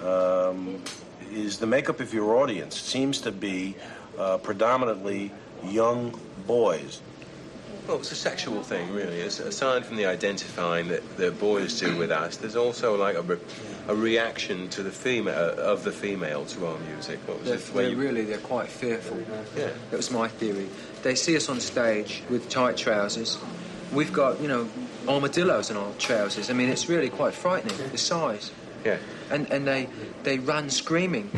um, 0.06 0.80
is 1.32 1.58
the 1.58 1.66
makeup 1.66 2.00
of 2.00 2.14
your 2.14 2.36
audience 2.42 2.78
It 2.78 2.86
seems 2.86 3.22
to 3.22 3.32
be 3.32 3.76
uh, 4.20 4.38
predominantly 4.38 5.32
young 5.66 6.14
boys. 6.46 7.02
Well, 7.88 7.98
it's 7.98 8.12
a 8.12 8.16
sexual 8.30 8.62
thing, 8.64 8.94
really. 8.94 9.20
It's, 9.20 9.40
aside 9.40 9.86
from 9.86 9.98
the 9.98 10.06
identifying 10.06 10.88
that 10.90 11.04
the 11.18 11.32
boys 11.32 11.80
do 11.80 11.98
with 11.98 12.12
us, 12.12 12.38
there's 12.38 12.56
also 12.56 12.96
like 12.96 13.16
a, 13.18 13.24
re- 13.24 13.40
a 13.88 13.96
reaction 13.96 14.70
to 14.70 14.84
the 14.84 14.92
female 14.92 15.36
of 15.74 15.84
the 15.84 15.92
female 15.92 16.46
to 16.54 16.68
our 16.68 16.78
music. 16.92 17.20
What 17.26 17.40
was 17.40 17.50
They're, 17.50 17.58
it? 17.58 17.74
They're 17.74 17.90
you- 17.90 17.98
really, 17.98 18.24
they're 18.24 18.38
quite 18.56 18.70
fearful. 18.70 19.20
Yeah. 19.58 19.72
That 19.90 19.98
was 19.98 20.12
my 20.12 20.28
theory. 20.28 20.70
They 21.02 21.16
see 21.16 21.36
us 21.36 21.50
on 21.50 21.60
stage 21.60 22.22
with 22.30 22.50
tight 22.50 22.78
trousers. 22.78 23.38
We've 23.92 24.14
got, 24.14 24.40
you 24.42 24.48
know, 24.48 24.70
armadillos 25.08 25.70
in 25.70 25.78
our 25.78 25.92
trousers. 25.94 26.50
I 26.50 26.54
mean, 26.54 26.70
it's 26.70 26.90
really 26.90 27.10
quite 27.10 27.34
frightening, 27.34 27.78
the 27.92 27.98
size. 27.98 28.52
Yeah. 28.86 28.98
And, 29.30 29.52
and 29.52 29.68
they, 29.68 29.88
they 30.24 30.40
run 30.40 30.70
screaming. 30.70 31.32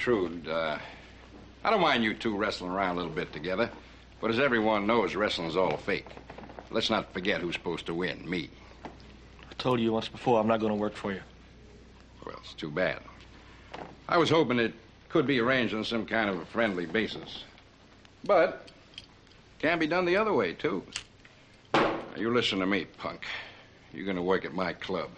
Intrude. 0.00 0.48
Uh, 0.48 0.78
I 1.62 1.68
don't 1.68 1.82
mind 1.82 2.02
you 2.02 2.14
two 2.14 2.34
wrestling 2.34 2.70
around 2.70 2.92
a 2.92 3.00
little 3.00 3.12
bit 3.12 3.34
together, 3.34 3.68
but 4.18 4.30
as 4.30 4.40
everyone 4.40 4.86
knows, 4.86 5.14
wrestling's 5.14 5.56
all 5.56 5.76
fake. 5.76 6.08
Let's 6.70 6.88
not 6.88 7.12
forget 7.12 7.42
who's 7.42 7.54
supposed 7.54 7.84
to 7.84 7.92
win, 7.92 8.28
me. 8.28 8.48
I 8.84 9.52
told 9.58 9.78
you 9.78 9.92
once 9.92 10.08
before 10.08 10.40
I'm 10.40 10.46
not 10.46 10.58
going 10.58 10.72
to 10.72 10.78
work 10.78 10.94
for 10.94 11.12
you. 11.12 11.20
Well, 12.24 12.36
it's 12.42 12.54
too 12.54 12.70
bad. 12.70 13.00
I 14.08 14.16
was 14.16 14.30
hoping 14.30 14.58
it 14.58 14.72
could 15.10 15.26
be 15.26 15.38
arranged 15.38 15.74
on 15.74 15.84
some 15.84 16.06
kind 16.06 16.30
of 16.30 16.38
a 16.38 16.46
friendly 16.46 16.86
basis. 16.86 17.44
But 18.24 18.70
can 19.58 19.78
be 19.78 19.86
done 19.86 20.06
the 20.06 20.16
other 20.16 20.32
way, 20.32 20.54
too. 20.54 20.82
Now, 21.74 22.00
you 22.16 22.32
listen 22.32 22.60
to 22.60 22.66
me, 22.66 22.86
punk. 22.96 23.26
You're 23.92 24.06
going 24.06 24.16
to 24.16 24.22
work 24.22 24.46
at 24.46 24.54
my 24.54 24.72
club. 24.72 25.10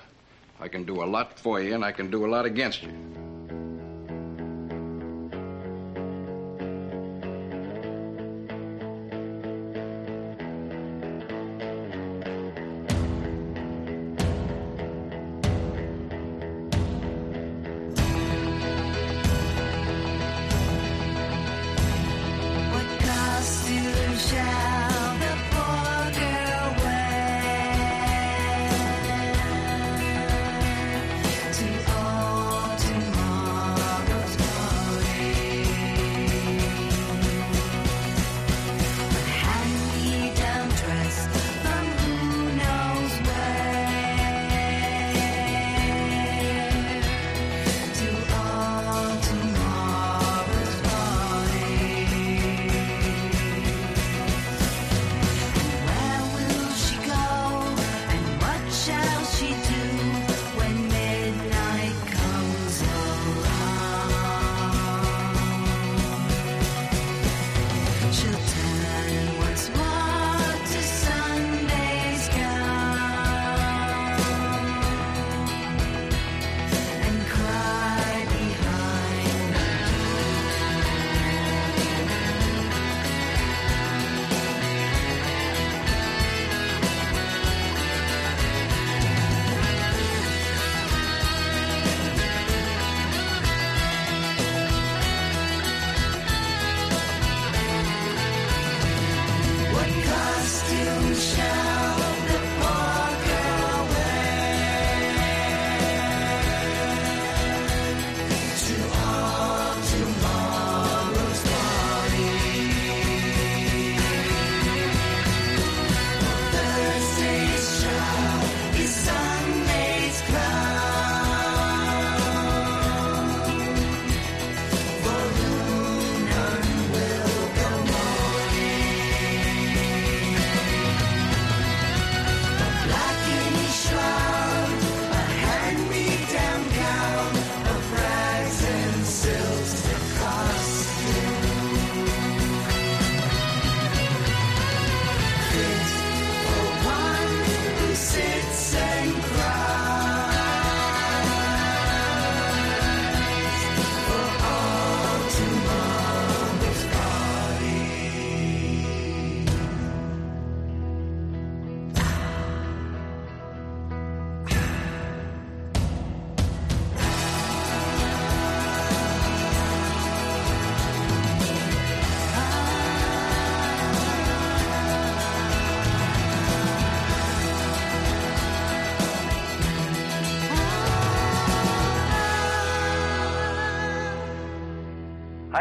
I 0.59 0.67
can 0.67 0.83
do 0.83 1.05
a 1.05 1.07
lot 1.07 1.39
for 1.39 1.61
you, 1.61 1.73
and 1.73 1.85
I 1.85 1.93
can 1.93 2.11
do 2.11 2.27
a 2.27 2.29
lot 2.29 2.47
against 2.47 2.83
you. 2.83 2.91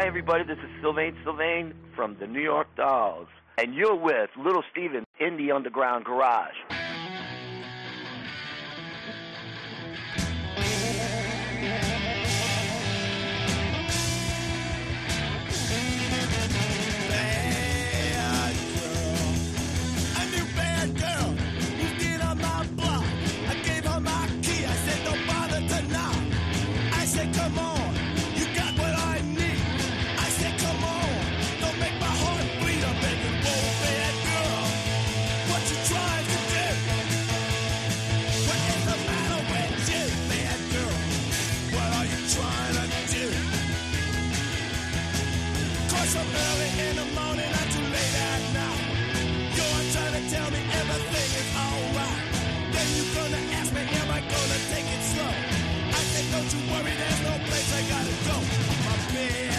Hi, 0.02 0.08
everybody. 0.08 0.42
This 0.42 0.58
is 0.58 0.68
Sylvain 0.80 1.16
Sylvain 1.22 1.74
from 1.94 2.16
the 2.18 2.26
New 2.26 2.40
York 2.40 2.66
Dolls, 2.74 3.28
and 3.56 3.72
you're 3.72 3.94
with 3.94 4.30
Little 4.36 4.64
Steven 4.72 5.04
in 5.20 5.36
the 5.36 5.52
Underground 5.52 6.04
Garage. 6.04 6.56
Don't 56.32 56.50
you 56.50 56.60
worry, 56.72 56.92
there's 56.96 57.20
no 57.20 57.36
place 57.44 57.74
I 57.76 57.82
gotta 57.90 58.14
go. 58.24 58.36
My 58.86 59.12
bed. 59.12 59.51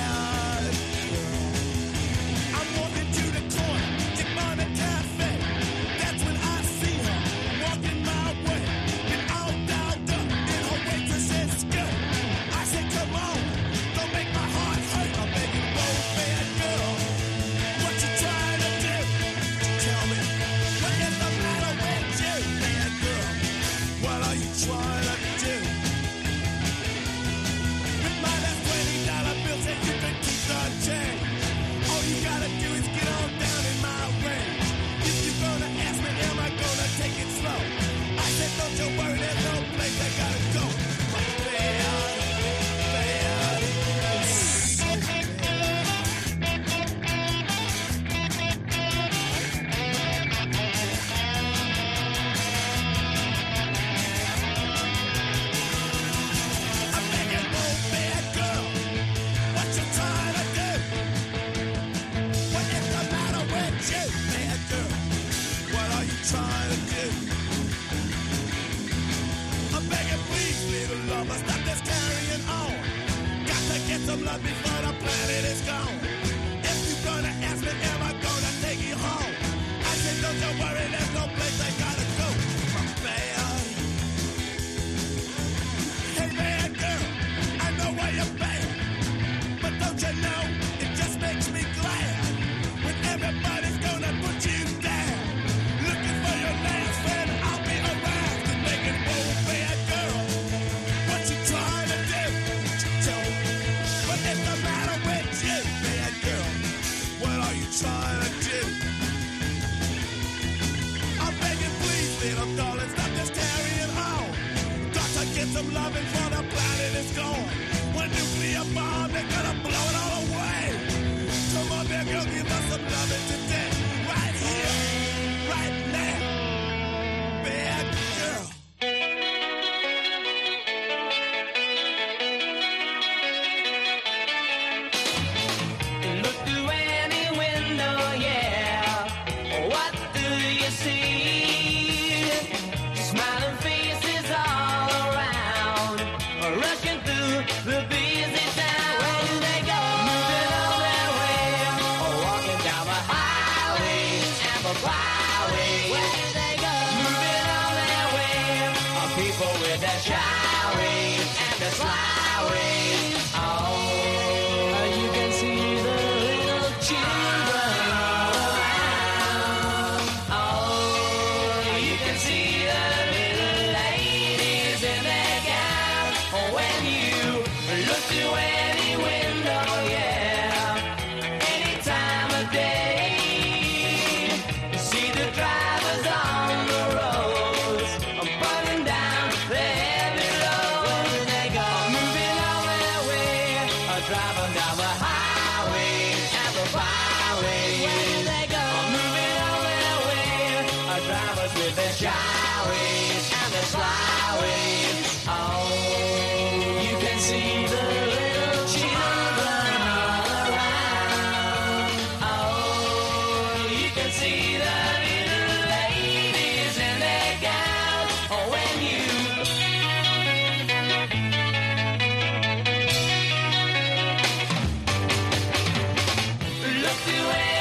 do 227.06 227.12
it. 227.12 227.53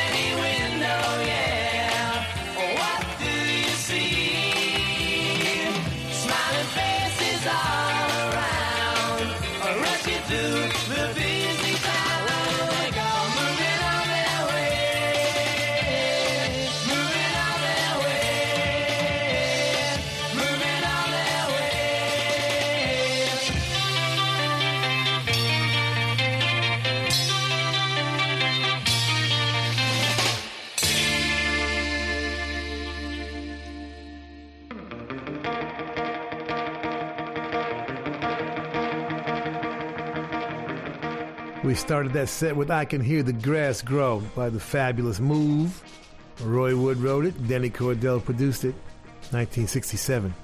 Started 41.93 42.15
that 42.15 42.31
set 42.31 42.57
with 42.57 42.71
I 42.71 42.87
Can 42.87 43.03
Hear 43.03 43.23
the 43.23 43.35
Grass 43.35 43.83
Grow 43.83 44.21
by 44.35 44.49
the 44.49 44.59
fabulous 44.59 45.21
Move. 45.21 45.83
Roy 46.41 46.75
Wood 46.75 46.97
wrote 46.97 47.27
it, 47.27 47.47
Denny 47.47 47.69
Cordell 47.69 48.25
produced 48.25 48.65
it, 48.65 48.75
1967. 49.31 50.35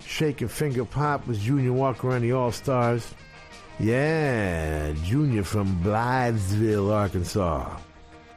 Shake 0.00 0.40
Your 0.40 0.48
Finger 0.48 0.86
Pop 0.86 1.26
was 1.26 1.40
Junior 1.40 1.74
Walker 1.74 2.16
and 2.16 2.24
the 2.24 2.32
All 2.32 2.52
Stars. 2.52 3.12
Yeah, 3.78 4.94
Junior 5.04 5.44
from 5.44 5.78
Blythesville, 5.84 6.90
Arkansas. 6.90 7.76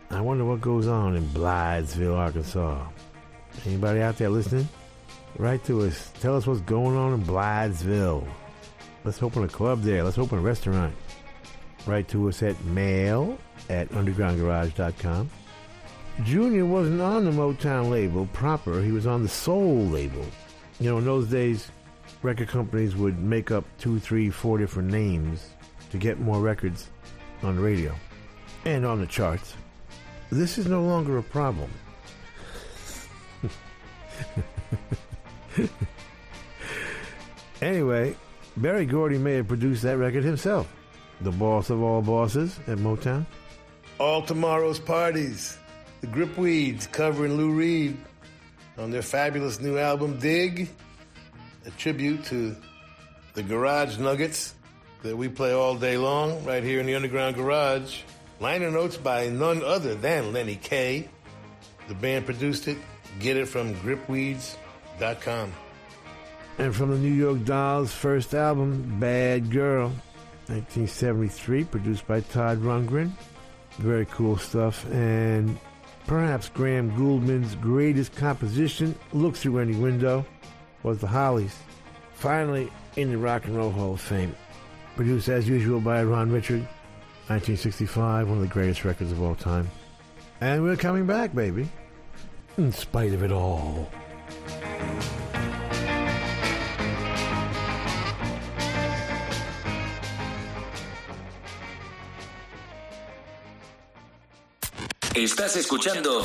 I 0.10 0.20
wonder 0.20 0.44
what 0.44 0.60
goes 0.60 0.88
on 0.88 1.16
in 1.16 1.24
Blythesville, 1.28 2.18
Arkansas. 2.18 2.86
Anybody 3.66 4.02
out 4.02 4.18
there 4.18 4.30
listening? 4.30 4.68
Write 5.38 5.64
to 5.68 5.84
us. 5.84 6.12
Tell 6.20 6.36
us 6.36 6.46
what's 6.46 6.60
going 6.60 6.98
on 6.98 7.14
in 7.14 7.24
Blythesville. 7.24 8.28
Let's 9.06 9.24
open 9.24 9.46
a 9.46 9.48
club 9.48 9.84
there. 9.84 10.04
Let's 10.04 10.18
open 10.18 10.40
a 10.40 10.42
restaurant. 10.42 10.94
Write 11.86 12.08
to 12.10 12.28
us 12.28 12.44
at 12.44 12.62
mail 12.66 13.38
at 13.70 13.90
undergroundgarage.com. 13.90 15.30
Junior 16.24 16.66
wasn't 16.66 17.00
on 17.02 17.24
the 17.24 17.32
Motown 17.32 17.90
label 17.90 18.28
proper. 18.34 18.82
He 18.82 18.92
was 18.92 19.08
on 19.08 19.24
the 19.24 19.30
Soul 19.30 19.86
label. 19.86 20.26
You 20.80 20.90
know, 20.90 20.98
in 20.98 21.06
those 21.06 21.28
days, 21.28 21.72
record 22.22 22.50
companies 22.50 22.96
would 22.96 23.20
make 23.20 23.52
up 23.52 23.64
two, 23.78 24.00
three, 24.00 24.30
four 24.30 24.58
different 24.58 24.92
names 24.92 25.52
to 25.92 25.98
get 25.98 26.20
more 26.20 26.42
records 26.42 26.90
on 27.42 27.56
the 27.56 27.62
radio 27.62 27.96
and 28.66 28.86
on 28.86 29.00
the 29.00 29.08
charts. 29.08 29.56
This 30.30 30.58
is 30.58 30.68
no 30.68 30.84
longer 30.84 31.18
a 31.18 31.24
problem. 31.24 31.72
anyway, 37.62 38.16
Berry 38.58 38.86
Gordy 38.86 39.18
may 39.18 39.36
have 39.36 39.48
produced 39.48 39.84
that 39.84 39.98
record 39.98 40.26
himself. 40.26 40.68
The 41.22 41.32
boss 41.32 41.70
of 41.70 41.82
all 41.82 42.02
bosses 42.02 42.58
at 42.68 42.78
Motown. 42.78 43.26
All 44.00 44.22
tomorrow's 44.22 44.80
parties. 44.80 45.58
The 46.02 46.08
Gripweeds 46.08 46.90
covering 46.90 47.36
Lou 47.36 47.52
Reed 47.52 47.98
on 48.78 48.92
their 48.92 49.02
fabulous 49.02 49.60
new 49.60 49.78
album 49.78 50.18
Dig, 50.20 50.70
a 51.66 51.72
tribute 51.72 52.24
to 52.26 52.56
the 53.34 53.44
Garage 53.44 53.98
Nuggets 53.98 54.56
that 55.04 55.18
we 55.18 55.28
play 55.28 55.52
all 55.54 55.76
day 55.76 55.98
long 55.98 56.44
right 56.46 56.64
here 56.64 56.80
in 56.80 56.86
the 56.86 56.96
Underground 56.96 57.36
Garage. 57.36 58.02
Liner 58.40 58.72
notes 58.72 58.96
by 58.96 59.28
none 59.28 59.64
other 59.64 59.96
than 59.96 60.32
Lenny 60.32 60.56
Kaye. 60.56 61.10
The 61.90 61.96
band 61.96 62.26
produced 62.26 62.68
it. 62.68 62.78
Get 63.20 63.36
it 63.36 63.48
from 63.48 63.76
gripweeds.com. 63.76 65.54
And 66.58 66.76
from 66.76 66.92
the 66.92 66.98
New 66.98 67.14
York 67.14 67.44
Dolls' 67.46 67.92
first 67.94 68.34
album, 68.34 69.00
Bad 69.00 69.50
Girl, 69.52 69.92
1973, 70.50 71.64
produced 71.66 72.08
by 72.08 72.22
Todd 72.22 72.60
Rundgren. 72.60 73.12
Very 73.78 74.06
cool 74.08 74.38
stuff. 74.38 74.86
And 74.92 75.58
perhaps 76.08 76.50
Graham 76.50 76.92
Gouldman's 76.92 77.56
greatest 77.56 78.16
composition, 78.16 78.96
Look 79.14 79.36
Through 79.36 79.60
Any 79.60 79.76
Window, 79.76 80.26
was 80.84 81.00
The 81.00 81.08
Hollies. 81.08 81.56
Finally, 82.14 82.72
in 82.96 83.12
the 83.12 83.18
Rock 83.18 83.46
and 83.46 83.56
Roll 83.56 83.72
Hall 83.72 83.94
of 83.94 84.02
Fame. 84.02 84.36
Produced 84.96 85.30
as 85.30 85.48
usual 85.48 85.80
by 85.80 86.04
Ron 86.04 86.32
Richard, 86.32 86.62
1965, 87.28 88.28
one 88.28 88.38
of 88.38 88.42
the 88.42 88.50
greatest 88.50 88.84
records 88.84 89.12
of 89.12 89.22
all 89.22 89.36
time. 89.36 89.70
And 90.42 90.64
we're 90.64 90.76
coming 90.76 91.06
back, 91.06 91.34
baby. 91.34 91.70
In 92.58 92.72
spite 92.72 93.14
of 93.14 93.24
it 93.24 93.32
all. 93.32 93.90
Estás 105.16 105.56
escuchando 105.56 106.24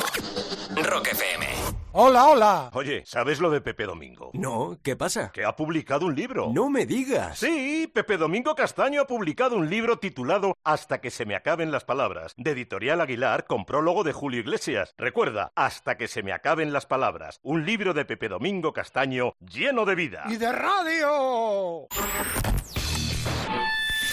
Rock 0.83 1.07
FM. 1.07 1.47
Hola, 1.93 2.25
hola. 2.25 2.69
Oye, 2.73 3.03
¿sabes 3.05 3.39
lo 3.39 3.49
de 3.49 3.59
Pepe 3.61 3.85
Domingo? 3.85 4.29
No, 4.33 4.77
¿qué 4.83 4.95
pasa? 4.95 5.31
Que 5.33 5.43
ha 5.43 5.55
publicado 5.55 6.05
un 6.05 6.15
libro. 6.15 6.49
No 6.53 6.69
me 6.69 6.85
digas. 6.85 7.39
Sí, 7.39 7.89
Pepe 7.93 8.17
Domingo 8.17 8.53
Castaño 8.53 9.01
ha 9.01 9.07
publicado 9.07 9.55
un 9.55 9.69
libro 9.69 9.97
titulado 9.97 10.57
Hasta 10.63 11.01
que 11.01 11.09
se 11.09 11.25
me 11.25 11.35
acaben 11.35 11.71
las 11.71 11.83
palabras, 11.83 12.33
de 12.37 12.51
Editorial 12.51 13.01
Aguilar, 13.01 13.45
con 13.45 13.65
prólogo 13.65 14.03
de 14.03 14.13
Julio 14.13 14.41
Iglesias. 14.41 14.93
Recuerda, 14.97 15.51
Hasta 15.55 15.97
que 15.97 16.07
se 16.07 16.21
me 16.21 16.33
acaben 16.33 16.71
las 16.71 16.85
palabras, 16.85 17.39
un 17.43 17.65
libro 17.65 17.93
de 17.93 18.05
Pepe 18.05 18.29
Domingo 18.29 18.71
Castaño 18.73 19.33
lleno 19.39 19.85
de 19.85 19.95
vida. 19.95 20.23
¡Y 20.27 20.37
de 20.37 20.51
radio! 20.51 21.87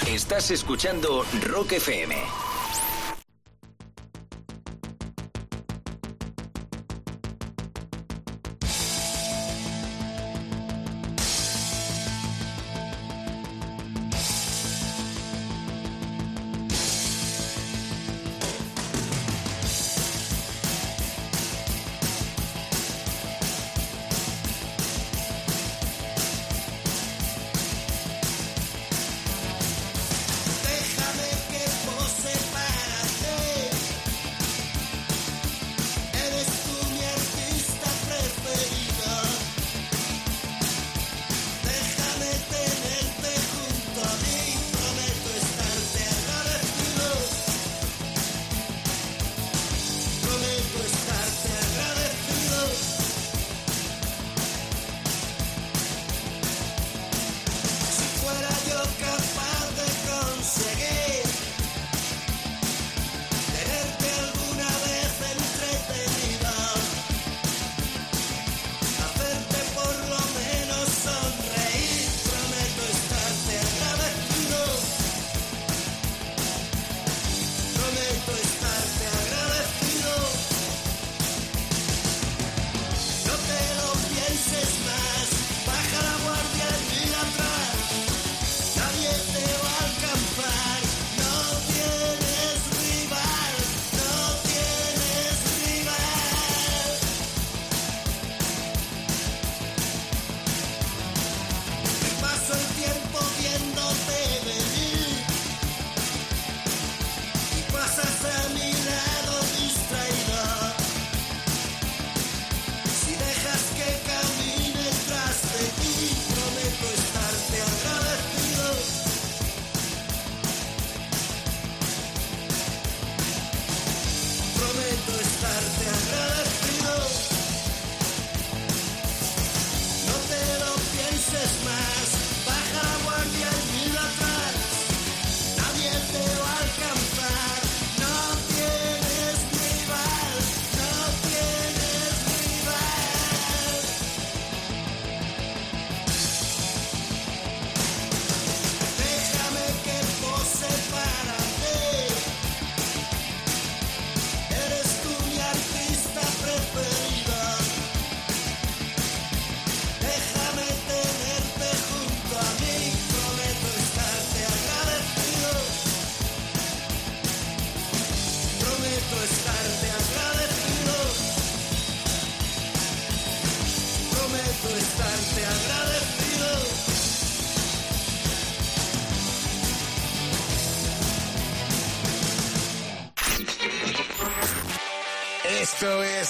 Estás 0.07 0.51
escuchando 0.51 1.25
Rock 1.47 1.73
FM. 1.73 2.17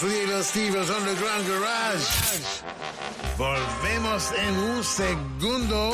Es 0.03 0.09
Little 0.09 0.43
Steve's 0.43 0.91
Underground 0.91 1.49
Garage. 1.49 2.43
Volvemos 3.39 4.33
en 4.33 4.55
un 4.57 4.85
segundo 4.85 5.93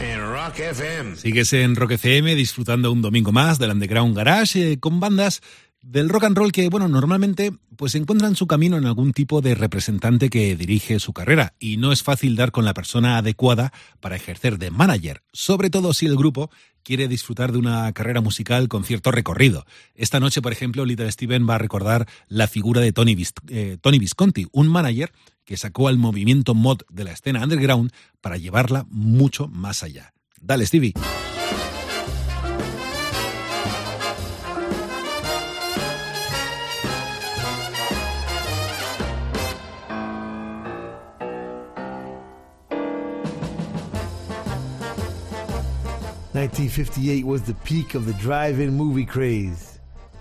en 0.00 0.20
Rock 0.20 0.58
FM. 0.58 1.16
Sigues 1.16 1.52
en 1.52 1.76
Rock 1.76 1.92
FM 1.92 2.34
disfrutando 2.34 2.90
un 2.90 3.02
domingo 3.02 3.32
más 3.32 3.58
del 3.58 3.70
Underground 3.70 4.16
Garage 4.16 4.72
eh, 4.72 4.80
con 4.80 4.98
bandas 4.98 5.40
del 5.82 6.08
rock 6.08 6.24
and 6.24 6.36
roll 6.36 6.52
que, 6.52 6.68
bueno, 6.68 6.88
normalmente 6.88 7.52
pues 7.76 7.94
encuentran 7.94 8.36
su 8.36 8.46
camino 8.46 8.76
en 8.76 8.86
algún 8.86 9.12
tipo 9.12 9.40
de 9.40 9.54
representante 9.54 10.30
que 10.30 10.56
dirige 10.56 11.00
su 11.00 11.12
carrera 11.12 11.54
y 11.58 11.76
no 11.76 11.92
es 11.92 12.02
fácil 12.02 12.36
dar 12.36 12.52
con 12.52 12.64
la 12.64 12.74
persona 12.74 13.18
adecuada 13.18 13.72
para 14.00 14.16
ejercer 14.16 14.58
de 14.58 14.70
manager, 14.70 15.22
sobre 15.32 15.70
todo 15.70 15.92
si 15.92 16.06
el 16.06 16.16
grupo 16.16 16.50
quiere 16.82 17.08
disfrutar 17.08 17.52
de 17.52 17.58
una 17.58 17.92
carrera 17.92 18.20
musical 18.20 18.68
con 18.68 18.84
cierto 18.84 19.10
recorrido. 19.10 19.64
Esta 19.94 20.20
noche, 20.20 20.42
por 20.42 20.52
ejemplo, 20.52 20.84
Little 20.84 21.10
Steven 21.10 21.48
va 21.48 21.56
a 21.56 21.58
recordar 21.58 22.08
la 22.28 22.48
figura 22.48 22.80
de 22.80 22.92
Tony, 22.92 23.16
eh, 23.48 23.78
Visconti, 23.98 24.46
un 24.52 24.68
manager 24.68 25.12
que 25.44 25.56
sacó 25.56 25.88
al 25.88 25.98
movimiento 25.98 26.54
mod 26.54 26.82
de 26.90 27.04
la 27.04 27.12
escena 27.12 27.42
underground 27.42 27.92
para 28.20 28.36
llevarla 28.36 28.86
mucho 28.90 29.48
más 29.48 29.82
allá. 29.82 30.12
Dale, 30.40 30.66
Stevie. 30.66 30.94
1958 46.32 47.26
was 47.26 47.42
the 47.42 47.52
peak 47.56 47.94
of 47.94 48.06
the 48.06 48.14
drive-in 48.14 48.72
movie 48.74 49.04
craze. 49.04 49.78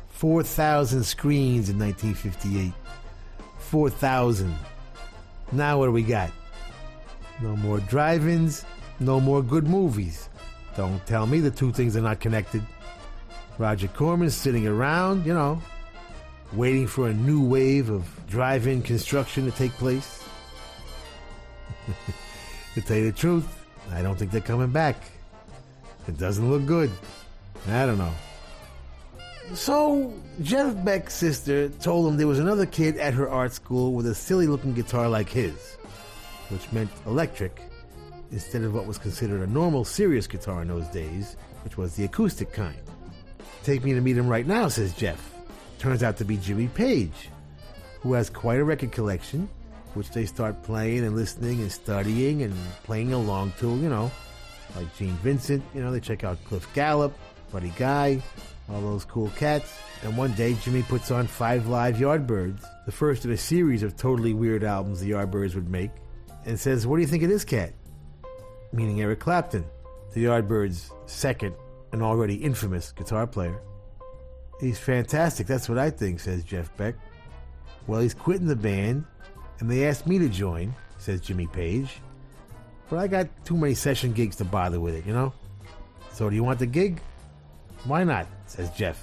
4,000 0.10 1.04
screens 1.04 1.70
in 1.70 1.80
1958. 1.80 2.74
4,000. 3.60 4.54
Now 5.54 5.80
what 5.80 5.86
do 5.86 5.94
we 5.94 6.04
got? 6.04 6.30
No 7.42 7.56
more 7.56 7.80
drive-ins, 7.80 8.66
no 9.00 9.22
more 9.22 9.42
good 9.42 9.70
movies. 9.70 10.28
Don't 10.76 11.04
tell 11.06 11.26
me 11.26 11.40
the 11.40 11.50
two 11.50 11.72
things 11.72 11.96
are 11.96 12.02
not 12.02 12.20
connected. 12.20 12.62
Roger 13.58 13.88
Corman's 13.88 14.36
sitting 14.36 14.68
around, 14.68 15.26
you 15.26 15.34
know, 15.34 15.62
waiting 16.52 16.88
for 16.88 17.08
a 17.08 17.14
new 17.14 17.42
wave 17.42 17.90
of 17.90 18.04
drive-in 18.28 18.82
construction 18.82 19.46
to 19.46 19.52
take 19.52 19.72
place. 19.74 20.26
to 22.74 22.82
tell 22.82 22.98
you 22.98 23.10
the 23.10 23.18
truth, 23.18 23.66
I 23.94 24.02
don't 24.02 24.18
think 24.18 24.32
they're 24.32 24.42
coming 24.42 24.72
back. 24.72 24.98
It 26.08 26.18
doesn't 26.18 26.50
look 26.50 26.66
good. 26.66 26.92
I 27.68 27.86
don't 27.86 27.98
know. 27.98 28.14
So, 29.54 30.14
Jeff 30.42 30.84
Beck's 30.86 31.14
sister 31.14 31.70
told 31.70 32.08
him 32.08 32.18
there 32.18 32.28
was 32.28 32.40
another 32.40 32.66
kid 32.66 32.98
at 32.98 33.14
her 33.14 33.30
art 33.30 33.52
school 33.54 33.94
with 33.94 34.08
a 34.08 34.16
silly 34.16 34.48
looking 34.48 34.74
guitar 34.74 35.10
like 35.10 35.30
his, 35.30 35.76
which 36.50 36.72
meant 36.72 36.90
electric 37.06 37.62
instead 38.32 38.64
of 38.64 38.74
what 38.74 38.86
was 38.86 38.98
considered 38.98 39.42
a 39.42 39.52
normal 39.52 39.84
serious 39.84 40.26
guitar 40.26 40.62
in 40.62 40.70
those 40.70 40.88
days, 40.88 41.36
which 41.64 41.78
was 41.78 41.96
the 41.96 42.06
acoustic 42.06 42.54
kind. 42.54 42.80
Take 43.64 43.84
me 43.84 43.94
to 43.94 44.02
meet 44.02 44.18
him 44.18 44.28
right 44.28 44.48
now, 44.48 44.70
says 44.70 44.94
Jeff. 44.94 45.34
Turns 45.80 46.02
out 46.02 46.18
to 46.18 46.26
be 46.26 46.38
Jimmy 46.38 46.68
Page, 46.68 47.30
who 48.02 48.14
has 48.14 48.30
quite 48.30 48.60
a 48.60 48.64
record 48.64 48.92
collection, 48.92 49.50
which 49.96 50.12
they 50.12 50.26
start 50.26 50.64
playing 50.64 51.04
and 51.04 51.16
listening 51.16 51.60
and 51.60 51.72
studying 51.72 52.44
and 52.44 52.56
playing 52.84 53.12
along 53.12 53.52
to, 53.60 53.68
you 53.68 53.90
know, 53.90 54.10
like 54.76 54.96
Gene 54.98 55.16
Vincent. 55.18 55.64
You 55.74 55.82
know, 55.82 55.92
they 55.92 56.00
check 56.00 56.24
out 56.24 56.44
Cliff 56.46 56.68
Gallup, 56.74 57.14
Buddy 57.52 57.74
Guy, 57.78 58.22
all 58.70 58.82
those 58.82 59.06
cool 59.06 59.30
cats. 59.38 59.74
And 60.04 60.18
one 60.18 60.34
day, 60.34 60.56
Jimmy 60.56 60.84
puts 60.84 61.12
on 61.12 61.28
Five 61.28 61.68
Live 61.68 61.98
Yardbirds, 61.98 62.66
the 62.86 62.92
first 62.92 63.26
in 63.26 63.32
a 63.32 63.38
series 63.38 63.84
of 63.84 63.96
totally 63.96 64.34
weird 64.34 64.64
albums 64.64 65.00
the 65.00 65.12
Yardbirds 65.12 65.56
would 65.56 65.70
make, 65.70 65.92
and 66.46 66.60
says, 66.60 66.88
What 66.88 66.98
do 66.98 67.02
you 67.02 67.08
think 67.08 67.24
of 67.24 67.30
this 67.30 67.46
cat? 67.46 67.74
Meaning 68.74 69.02
Eric 69.02 69.20
Clapton, 69.20 69.66
the 70.14 70.26
Yardbirds' 70.26 70.92
second 71.06 71.56
and 71.92 72.02
already 72.02 72.36
infamous 72.36 72.92
guitar 72.92 73.28
player. 73.28 73.62
He's 74.60 74.80
fantastic, 74.80 75.48
that's 75.48 75.68
what 75.68 75.78
I 75.78 75.90
think, 75.90 76.20
says 76.20 76.44
Jeff 76.44 76.76
Beck. 76.78 76.96
Well, 77.88 78.02
he's 78.02 78.14
quitting 78.14 78.48
the 78.48 78.56
band, 78.56 79.06
and 79.60 79.70
they 79.70 79.88
asked 79.88 80.08
me 80.08 80.20
to 80.20 80.30
join, 80.30 80.74
says 80.98 81.22
Jimmy 81.22 81.48
Page. 81.48 82.00
But 82.92 83.00
I 83.00 83.08
got 83.08 83.28
too 83.46 83.56
many 83.56 83.74
session 83.74 84.12
gigs 84.12 84.36
to 84.36 84.44
bother 84.44 84.82
with 84.82 84.96
it, 84.96 85.06
you 85.06 85.14
know? 85.14 85.32
So 86.12 86.30
do 86.30 86.36
you 86.36 86.44
want 86.44 86.60
the 86.60 86.66
gig? 86.66 87.02
Why 87.86 88.04
not? 88.04 88.28
says 88.48 88.70
Jeff, 88.72 89.02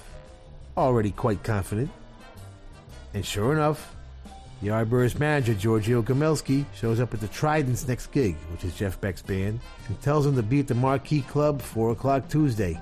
already 0.77 1.09
quite 1.09 1.43
confident. 1.43 1.89
And 3.15 3.25
sure 3.25 3.51
enough, 3.51 3.95
the 4.61 4.67
Yardbirds 4.67 5.17
manager, 5.17 5.55
Giorgio 5.55 6.03
Gomelsky, 6.03 6.65
shows 6.75 6.99
up 6.99 7.15
at 7.15 7.19
the 7.19 7.27
Trident's 7.29 7.87
next 7.87 8.11
gig, 8.11 8.35
which 8.51 8.63
is 8.63 8.75
Jeff 8.75 9.01
Beck's 9.01 9.23
band, 9.23 9.59
and 9.87 9.99
tells 10.03 10.23
him 10.23 10.35
to 10.35 10.43
be 10.43 10.59
at 10.59 10.67
the 10.67 10.75
Marquee 10.75 11.21
Club 11.21 11.59
4 11.59 11.93
o'clock 11.93 12.29
Tuesday. 12.29 12.79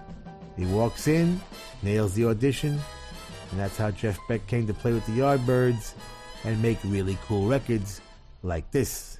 He 0.58 0.66
walks 0.66 1.08
in, 1.08 1.40
nails 1.84 2.16
the 2.16 2.26
audition, 2.26 2.78
and 3.52 3.60
that's 3.60 3.78
how 3.78 3.92
Jeff 3.92 4.20
Beck 4.28 4.46
came 4.48 4.68
to 4.68 4.74
play 4.74 4.92
with 4.92 5.06
the 5.06 5.14
Yardbirds 5.14 5.94
and 6.44 6.62
make 6.62 6.80
really 6.84 7.18
cool 7.26 7.48
records 7.48 8.02
like 8.44 8.70
this. 8.72 9.20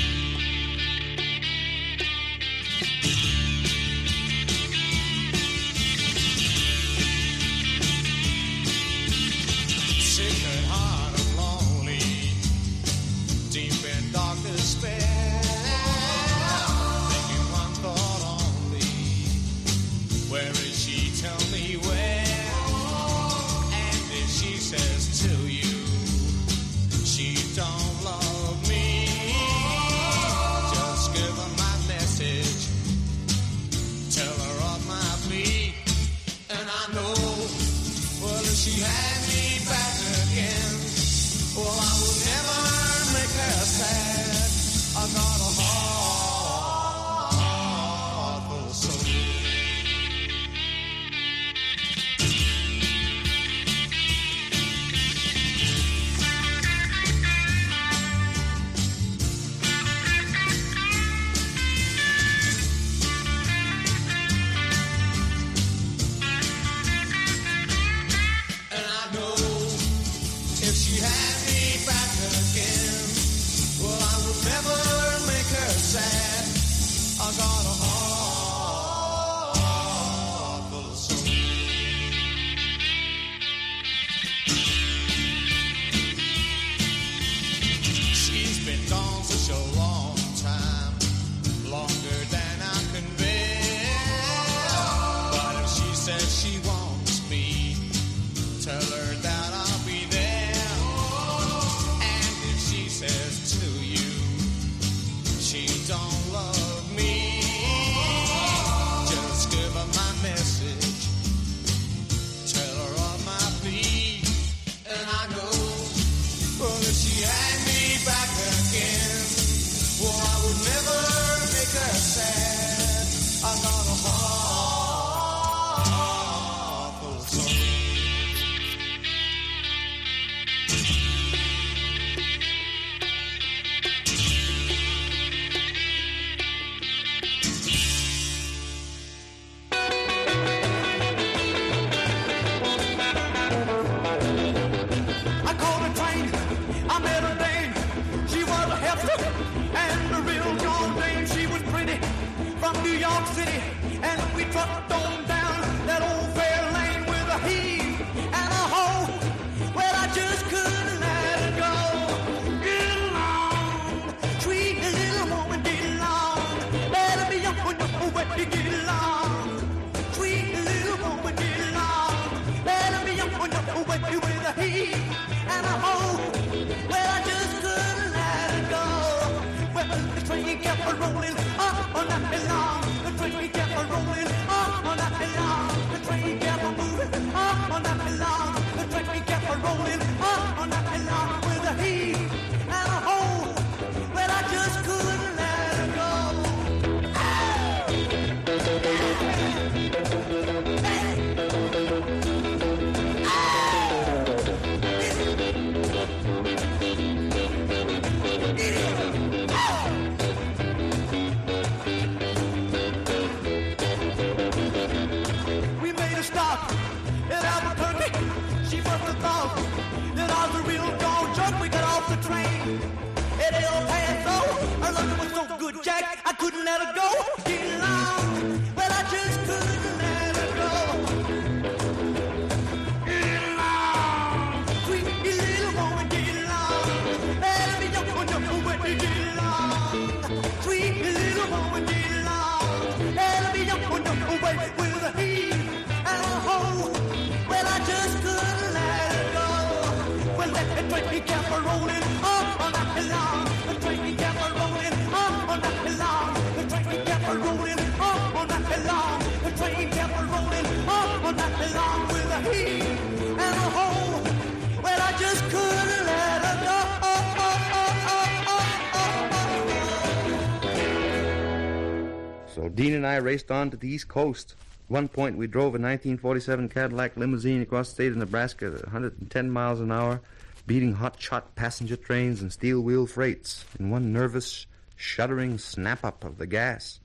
raced 273.31 273.49
on 273.49 273.71
to 273.71 273.77
the 273.77 273.87
East 273.87 274.09
Coast. 274.09 274.55
One 274.89 275.07
point, 275.07 275.37
we 275.37 275.47
drove 275.47 275.67
a 275.67 275.79
1947 275.79 276.67
Cadillac 276.67 277.15
limousine 277.15 277.61
across 277.61 277.87
the 277.87 277.93
state 277.93 278.11
of 278.11 278.17
Nebraska 278.17 278.65
at 278.65 278.83
110 278.83 279.49
miles 279.49 279.79
an 279.79 279.89
hour, 279.89 280.19
beating 280.67 280.95
hot-shot 280.95 281.55
passenger 281.55 281.95
trains 281.95 282.41
and 282.41 282.51
steel-wheel 282.51 283.07
freights 283.07 283.63
in 283.79 283.89
one 283.89 284.11
nervous, 284.11 284.65
shuddering 284.97 285.57
snap-up 285.57 286.25
of 286.25 286.39
the 286.39 286.45
gas. 286.45 286.99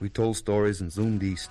We 0.00 0.08
told 0.08 0.38
stories 0.38 0.80
and 0.80 0.90
zoomed 0.90 1.22
east. 1.22 1.50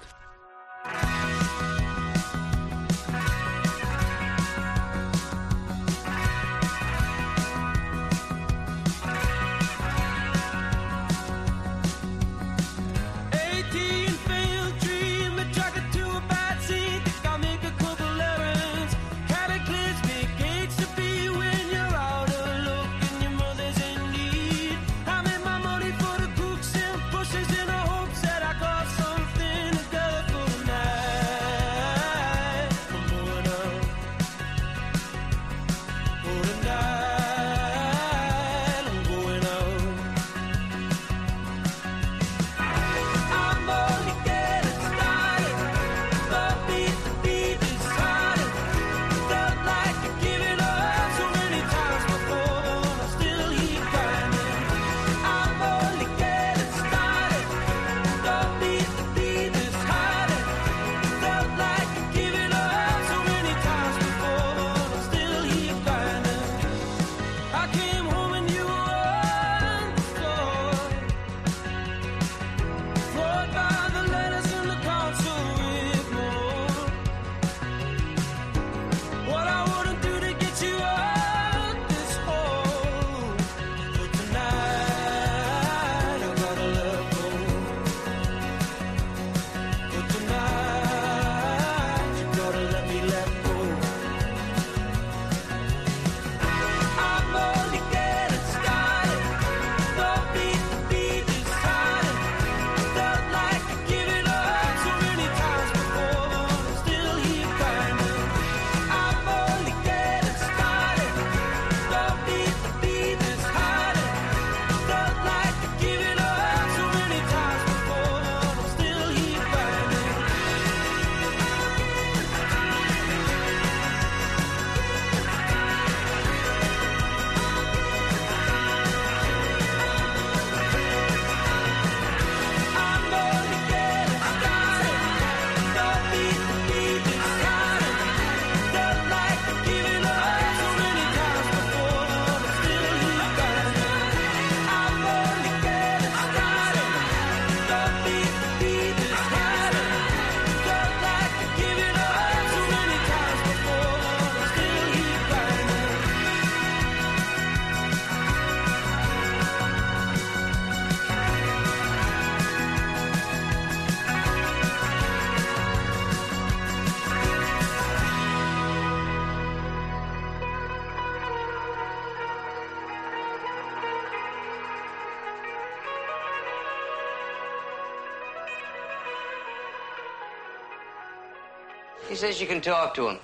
Says 182.26 182.42
you 182.42 182.48
can 182.48 182.60
talk 182.60 182.96
to 182.96 183.08
him 183.08 183.20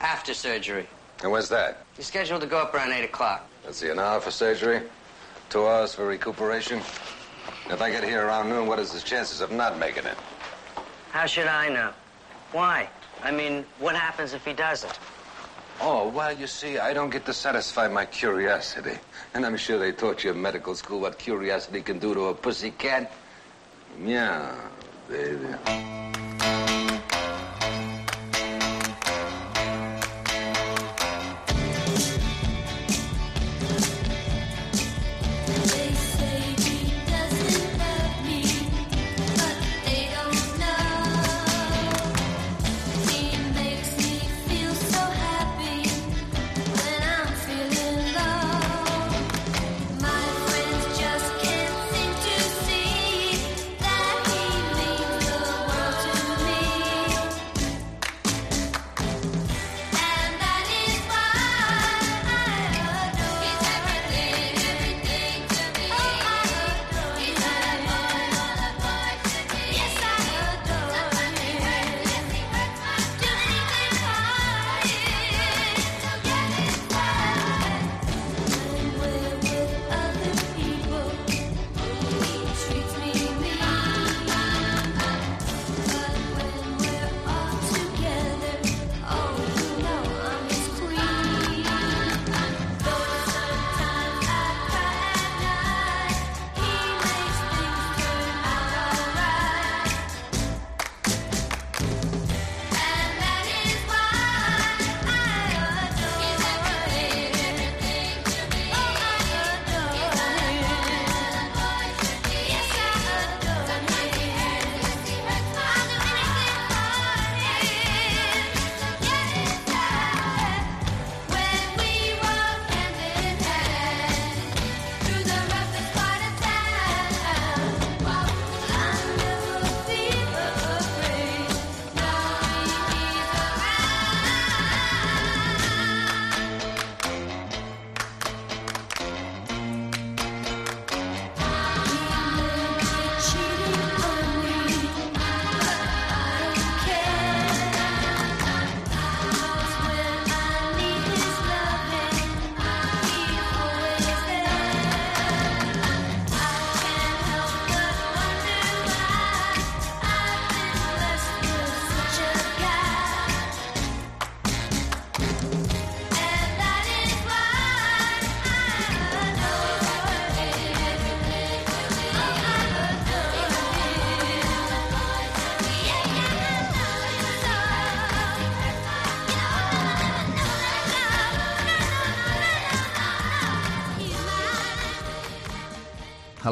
after 0.00 0.34
surgery. 0.34 0.86
And 1.22 1.32
when's 1.32 1.48
that? 1.48 1.86
He's 1.96 2.06
scheduled 2.06 2.42
to 2.42 2.46
go 2.46 2.58
up 2.58 2.74
around 2.74 2.92
8 2.92 3.04
o'clock. 3.04 3.48
Let's 3.64 3.78
see, 3.78 3.88
an 3.88 3.98
hour 3.98 4.20
for 4.20 4.30
surgery, 4.30 4.82
two 5.48 5.66
hours 5.66 5.94
for 5.94 6.06
recuperation. 6.06 6.78
If 7.70 7.80
I 7.80 7.90
get 7.90 8.04
here 8.04 8.26
around 8.26 8.50
noon, 8.50 8.66
what 8.66 8.78
is 8.78 8.92
his 8.92 9.02
chances 9.02 9.40
of 9.40 9.50
not 9.50 9.78
making 9.78 10.04
it? 10.04 10.16
How 11.10 11.24
should 11.24 11.46
I 11.46 11.70
know? 11.70 11.90
Why? 12.52 12.88
I 13.22 13.30
mean, 13.30 13.64
what 13.78 13.96
happens 13.96 14.34
if 14.34 14.44
he 14.44 14.52
doesn't? 14.52 14.98
Oh, 15.80 16.08
well, 16.08 16.36
you 16.36 16.46
see, 16.46 16.78
I 16.78 16.92
don't 16.92 17.10
get 17.10 17.24
to 17.26 17.32
satisfy 17.32 17.88
my 17.88 18.04
curiosity. 18.04 18.98
And 19.32 19.46
I'm 19.46 19.56
sure 19.56 19.78
they 19.78 19.92
taught 19.92 20.22
you 20.22 20.32
in 20.32 20.42
medical 20.42 20.74
school 20.74 21.00
what 21.00 21.18
curiosity 21.18 21.80
can 21.80 21.98
do 21.98 22.12
to 22.12 22.24
a 22.26 22.34
pussy 22.34 22.72
cat. 22.72 23.10
Yeah, 24.04 24.54
baby. 25.08 26.01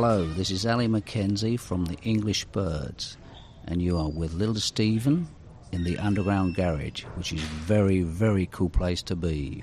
Hello, 0.02 0.24
this 0.24 0.50
is 0.50 0.64
Ali 0.64 0.88
Mackenzie 0.88 1.58
from 1.58 1.84
the 1.84 1.98
English 2.04 2.46
Birds, 2.46 3.18
and 3.66 3.82
you 3.82 3.98
are 3.98 4.08
with 4.08 4.32
Little 4.32 4.54
Steven 4.54 5.28
in 5.72 5.84
the 5.84 5.98
Underground 5.98 6.54
Garage, 6.54 7.02
which 7.16 7.34
is 7.34 7.42
a 7.42 7.46
very, 7.46 8.00
very 8.00 8.46
cool 8.46 8.70
place 8.70 9.02
to 9.02 9.14
be. 9.14 9.62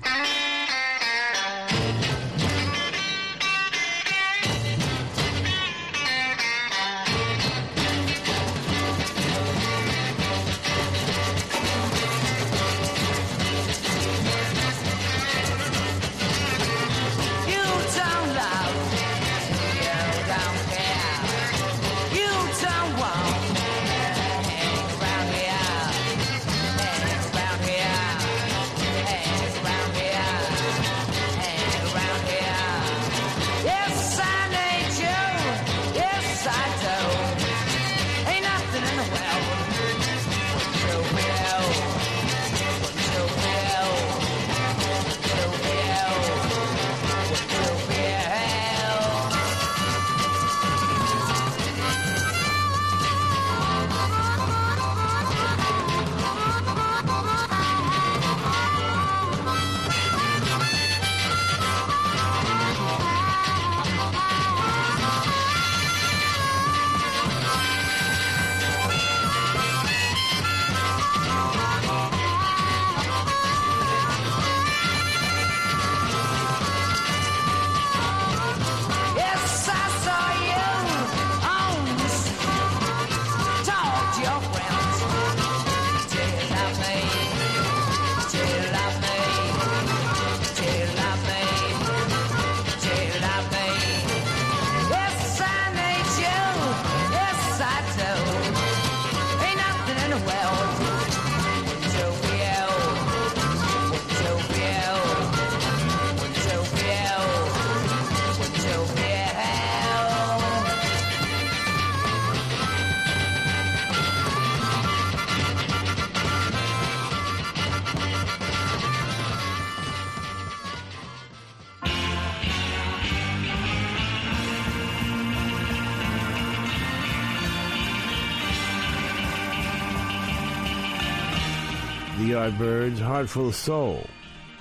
Yardbirds, 132.48 132.98
Heart 132.98 133.28
Full 133.28 133.48
of 133.48 133.54
Soul, 133.54 134.06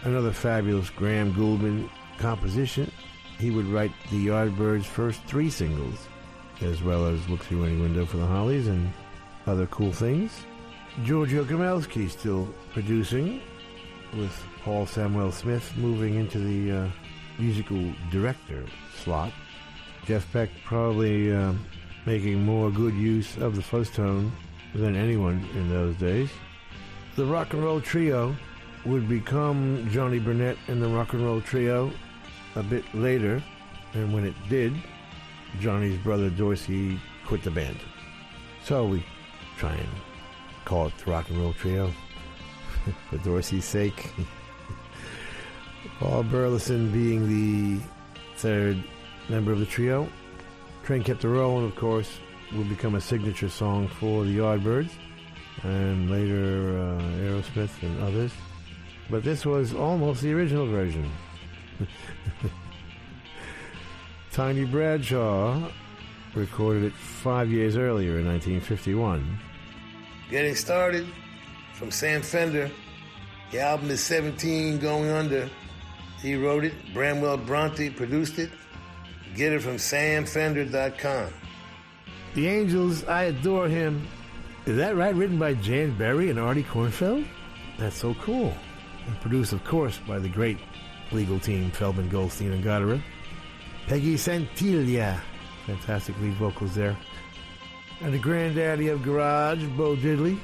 another 0.04 0.34
fabulous 0.34 0.90
Graham 0.90 1.32
Gouldman 1.32 1.90
composition. 2.18 2.92
He 3.40 3.50
would 3.50 3.66
write 3.68 3.94
the 4.12 4.28
Yardbirds' 4.28 4.84
first 4.84 5.24
three 5.24 5.50
singles, 5.50 6.08
as 6.60 6.84
well 6.84 7.06
as 7.06 7.30
Look 7.30 7.40
Through 7.44 7.64
Any 7.64 7.80
Window 7.80 8.06
for 8.06 8.18
the 8.18 8.26
Hollies 8.26 8.68
and 8.68 8.92
other 9.46 9.68
cool 9.68 9.94
things. 9.94 10.34
Giorgio 11.06 11.46
Gomelsky 11.46 12.10
still 12.10 12.54
producing, 12.74 13.42
with 14.18 14.38
Paul 14.64 14.86
Samwell-Smith 14.86 15.78
moving 15.78 16.16
into 16.16 16.40
the 16.40 16.80
uh, 16.80 16.90
musical 17.40 17.94
director 18.12 18.66
slot. 19.02 19.32
Jeff 20.06 20.30
Beck 20.34 20.50
probably 20.66 21.34
uh, 21.34 21.54
making 22.06 22.44
more 22.44 22.70
good 22.70 22.96
use 22.96 23.38
of 23.38 23.56
the 23.56 23.62
fuzz 23.62 23.90
tone 23.90 24.30
than 24.76 24.98
anyone 24.98 25.48
in 25.56 25.70
those 25.70 25.96
days. 25.96 26.30
The 27.18 27.26
rock 27.26 27.54
and 27.54 27.64
roll 27.64 27.82
trio 27.82 28.36
would 28.86 29.10
become 29.10 29.90
Johnny 29.90 30.20
Burnette 30.20 30.60
and 30.68 30.80
the 30.80 30.88
rock 30.88 31.14
and 31.14 31.26
roll 31.26 31.42
trio 31.42 31.92
a 32.54 32.62
bit 32.62 32.86
later, 32.94 33.42
and 33.96 34.14
when 34.14 34.24
it 34.24 34.36
did, 34.50 34.76
Johnny's 35.60 35.98
brother 35.98 36.30
Dorsey 36.30 37.00
quit 37.26 37.42
the 37.42 37.50
band. 37.50 37.80
So 38.64 38.86
we 38.86 39.04
try 39.58 39.74
and 39.74 39.90
call 40.64 40.88
it 40.88 40.98
the 41.00 41.10
rock 41.10 41.28
and 41.32 41.40
roll 41.40 41.54
trio 41.54 41.92
for 43.10 43.18
Dorsey's 43.18 43.66
sake. 43.66 44.14
Paul 46.00 46.22
Burleson 46.22 46.92
being 46.92 47.28
the 47.28 47.84
third 48.36 48.84
member 49.28 49.52
of 49.52 49.58
the 49.58 49.66
trio. 49.66 50.08
Train 50.84 51.04
Kept 51.04 51.24
a 51.24 51.30
Rolling, 51.30 51.66
of 51.66 51.76
course, 51.76 52.20
would 52.54 52.70
become 52.70 52.94
a 52.94 53.02
signature 53.02 53.50
song 53.50 53.88
for 53.88 54.24
the 54.24 54.38
Yardbirds, 54.38 54.92
and 55.64 56.10
later 56.10 56.78
uh, 56.78 57.02
Aerosmith 57.22 57.82
and 57.82 58.04
others. 58.04 58.32
But 59.10 59.24
this 59.24 59.46
was 59.46 59.74
almost 59.74 60.22
the 60.22 60.34
original 60.34 60.68
version. 60.68 61.10
Tiny 64.32 64.66
Bradshaw 64.66 65.70
recorded 66.36 66.84
it 66.84 66.94
five 66.94 67.52
years 67.52 67.78
earlier 67.78 68.20
in 68.20 68.28
1951. 68.28 69.40
Getting 70.30 70.56
started 70.56 71.08
from 71.74 71.90
Sam 71.92 72.22
Fender. 72.22 72.70
The 73.52 73.62
album 73.62 73.90
is 73.90 74.02
17 74.04 74.80
Going 74.80 75.10
Under. 75.10 75.50
He 76.22 76.36
wrote 76.36 76.66
it. 76.66 76.74
Bramwell 76.94 77.38
Bronte 77.38 77.90
produced 77.90 78.40
it. 78.40 78.50
Get 79.36 79.54
it 79.54 79.62
from 79.62 79.78
samfender.com. 79.78 81.34
The 82.34 82.48
Angels, 82.48 83.06
I 83.06 83.24
Adore 83.26 83.68
Him. 83.68 84.08
Is 84.68 84.76
that 84.76 84.98
right? 84.98 85.16
Written 85.16 85.40
by 85.40 85.54
Jan 85.54 85.98
Berry 85.98 86.30
and 86.30 86.38
Artie 86.38 86.62
Kornfeld? 86.62 87.26
That's 87.78 87.96
so 87.96 88.14
cool. 88.16 88.54
And 89.06 89.18
produced, 89.22 89.54
of 89.54 89.64
course, 89.64 89.98
by 90.06 90.20
the 90.20 90.28
great 90.28 90.58
legal 91.14 91.40
team 91.40 91.72
Feldman, 91.72 92.10
Goldstein, 92.10 92.52
and 92.52 92.62
Gottehrer. 92.62 93.02
Peggy 93.88 94.16
Santiglia. 94.16 95.22
Fantastic 95.66 96.20
lead 96.20 96.34
vocals 96.34 96.76
there. 96.76 96.98
And 98.02 98.14
the 98.14 98.20
granddaddy 98.20 98.90
of 98.90 99.04
garage, 99.04 99.64
Bo 99.78 99.96
Diddley, 99.96 100.38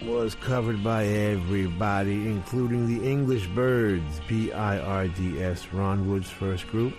was 0.00 0.34
covered 0.36 0.82
by 0.82 1.04
everybody, 1.04 2.28
including 2.28 2.86
the 2.86 3.06
English 3.06 3.46
Birds, 3.48 4.22
B 4.26 4.52
I 4.52 4.78
R 4.78 5.06
D 5.06 5.42
S, 5.42 5.70
Ron 5.74 6.08
Wood's 6.08 6.30
first 6.30 6.66
group. 6.68 6.94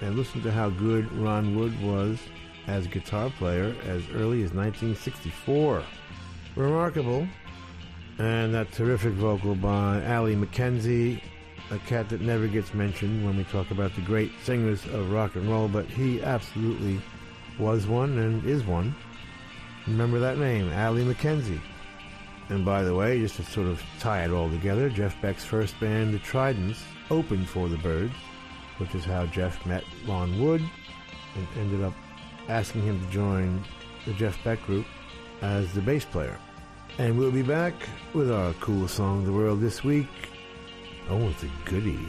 And 0.00 0.16
listen 0.16 0.40
to 0.40 0.50
how 0.50 0.70
good 0.70 1.12
Ron 1.12 1.54
Wood 1.54 1.78
was 1.82 2.18
as 2.66 2.86
a 2.86 2.88
guitar 2.88 3.28
player 3.28 3.76
as 3.84 4.08
early 4.14 4.42
as 4.42 4.54
1964. 4.54 5.84
Remarkable. 6.56 7.26
And 8.18 8.54
that 8.54 8.70
terrific 8.72 9.14
vocal 9.14 9.54
by 9.56 10.04
Ali 10.06 10.36
McKenzie, 10.36 11.20
a 11.70 11.78
cat 11.80 12.08
that 12.10 12.20
never 12.20 12.46
gets 12.46 12.72
mentioned 12.72 13.24
when 13.24 13.36
we 13.36 13.44
talk 13.44 13.70
about 13.72 13.94
the 13.96 14.02
great 14.02 14.30
singers 14.44 14.84
of 14.86 15.10
rock 15.10 15.34
and 15.34 15.48
roll, 15.48 15.66
but 15.66 15.86
he 15.86 16.22
absolutely 16.22 17.00
was 17.58 17.86
one 17.86 18.18
and 18.18 18.44
is 18.44 18.64
one. 18.64 18.94
Remember 19.86 20.20
that 20.20 20.38
name, 20.38 20.72
Ali 20.72 21.04
McKenzie. 21.04 21.60
And 22.50 22.64
by 22.64 22.82
the 22.82 22.94
way, 22.94 23.18
just 23.20 23.36
to 23.36 23.44
sort 23.44 23.66
of 23.66 23.82
tie 23.98 24.24
it 24.24 24.30
all 24.30 24.50
together, 24.50 24.88
Jeff 24.88 25.20
Beck's 25.20 25.44
first 25.44 25.78
band, 25.80 26.14
the 26.14 26.18
Tridents, 26.20 26.82
opened 27.10 27.48
for 27.48 27.68
the 27.68 27.78
Birds, 27.78 28.14
which 28.78 28.94
is 28.94 29.04
how 29.04 29.26
Jeff 29.26 29.64
met 29.66 29.82
Ron 30.06 30.40
Wood 30.40 30.62
and 31.34 31.48
ended 31.58 31.82
up 31.82 31.94
asking 32.48 32.82
him 32.82 33.00
to 33.04 33.10
join 33.10 33.64
the 34.06 34.12
Jeff 34.12 34.42
Beck 34.44 34.62
group 34.62 34.86
as 35.44 35.72
the 35.74 35.80
bass 35.82 36.04
player. 36.04 36.38
And 36.98 37.18
we'll 37.18 37.30
be 37.30 37.42
back 37.42 37.74
with 38.14 38.30
our 38.30 38.52
coolest 38.54 38.94
song 38.94 39.20
of 39.20 39.26
the 39.26 39.32
world 39.32 39.60
this 39.60 39.84
week. 39.84 40.08
Oh, 41.10 41.28
it's 41.28 41.42
a 41.42 41.50
goodie. 41.66 42.08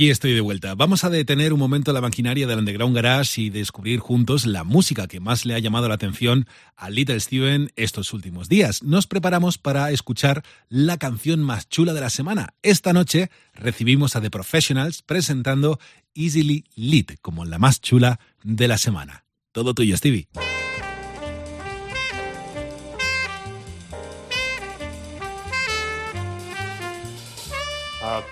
Aquí 0.00 0.08
estoy 0.08 0.32
de 0.32 0.40
vuelta. 0.40 0.74
Vamos 0.74 1.04
a 1.04 1.10
detener 1.10 1.52
un 1.52 1.58
momento 1.58 1.92
la 1.92 2.00
maquinaria 2.00 2.46
del 2.46 2.60
Underground 2.60 2.96
Garage 2.96 3.38
y 3.42 3.50
descubrir 3.50 4.00
juntos 4.00 4.46
la 4.46 4.64
música 4.64 5.06
que 5.06 5.20
más 5.20 5.44
le 5.44 5.54
ha 5.54 5.58
llamado 5.58 5.88
la 5.88 5.94
atención 5.94 6.46
a 6.74 6.88
Little 6.88 7.20
Steven 7.20 7.70
estos 7.76 8.14
últimos 8.14 8.48
días. 8.48 8.82
Nos 8.82 9.06
preparamos 9.06 9.58
para 9.58 9.90
escuchar 9.90 10.42
la 10.70 10.96
canción 10.96 11.40
más 11.40 11.68
chula 11.68 11.92
de 11.92 12.00
la 12.00 12.08
semana. 12.08 12.54
Esta 12.62 12.94
noche 12.94 13.30
recibimos 13.52 14.16
a 14.16 14.22
The 14.22 14.30
Professionals 14.30 15.02
presentando 15.02 15.78
Easily 16.14 16.64
Lit 16.76 17.18
como 17.20 17.44
la 17.44 17.58
más 17.58 17.82
chula 17.82 18.20
de 18.42 18.68
la 18.68 18.78
semana. 18.78 19.26
Todo 19.52 19.74
tuyo, 19.74 19.94
Stevie. 19.98 20.28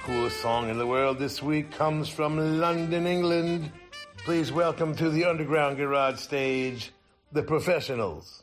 Coolest 0.09 0.41
song 0.41 0.71
in 0.71 0.79
the 0.79 0.87
world 0.87 1.19
this 1.19 1.43
week 1.43 1.71
comes 1.71 2.09
from 2.09 2.59
London, 2.59 3.07
England. 3.07 3.71
Please 4.25 4.51
welcome 4.51 4.97
to 4.97 5.11
the 5.11 5.27
Underground 5.27 5.77
Garage 5.77 6.19
stage, 6.19 6.93
the 7.33 7.43
professionals. 7.43 8.43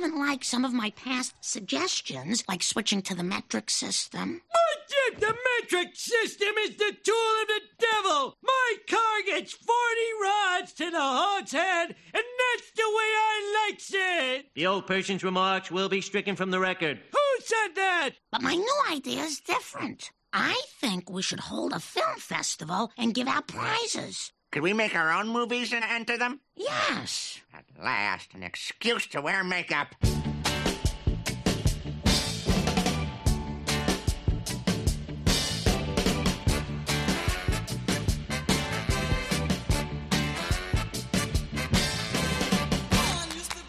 Haven't 0.00 0.16
liked 0.16 0.44
some 0.44 0.64
of 0.64 0.72
my 0.72 0.90
past 0.90 1.34
suggestions, 1.40 2.44
like 2.48 2.62
switching 2.62 3.02
to 3.02 3.16
the 3.16 3.24
metric 3.24 3.68
system. 3.68 4.40
Bullshit! 4.54 5.20
The 5.20 5.34
metric 5.60 5.88
system 5.96 6.54
is 6.60 6.76
the 6.76 6.96
tool 7.02 7.32
of 7.42 7.48
the 7.48 7.60
devil! 7.80 8.36
My 8.40 8.74
car 8.88 9.22
gets 9.26 9.54
40 9.54 9.72
rods 10.22 10.72
to 10.74 10.90
the 10.92 11.00
horse 11.00 11.50
head, 11.50 11.96
and 12.14 12.24
that's 12.38 12.70
the 12.76 12.82
way 12.82 13.10
I 13.26 13.66
likes 13.66 13.90
it! 13.92 14.46
The 14.54 14.68
old 14.68 14.86
person's 14.86 15.24
remarks 15.24 15.68
will 15.68 15.88
be 15.88 16.00
stricken 16.00 16.36
from 16.36 16.52
the 16.52 16.60
record. 16.60 17.00
Who 17.10 17.44
said 17.44 17.74
that? 17.74 18.10
But 18.30 18.42
my 18.42 18.54
new 18.54 18.82
idea 18.92 19.24
is 19.24 19.40
different. 19.40 20.12
I 20.32 20.62
think 20.80 21.10
we 21.10 21.22
should 21.22 21.40
hold 21.40 21.72
a 21.72 21.80
film 21.80 22.18
festival 22.18 22.92
and 22.96 23.14
give 23.14 23.26
out 23.26 23.48
prizes. 23.48 24.32
Could 24.50 24.62
we 24.62 24.72
make 24.72 24.94
our 24.94 25.12
own 25.12 25.28
movies 25.28 25.74
and 25.74 25.84
enter 25.84 26.16
them? 26.16 26.40
Yes. 26.56 27.40
At 27.52 27.64
last, 27.82 28.32
an 28.32 28.42
excuse 28.42 29.06
to 29.08 29.20
wear 29.20 29.44
makeup. 29.44 29.94
One 30.00 30.10
used 43.34 43.52
to 43.52 43.62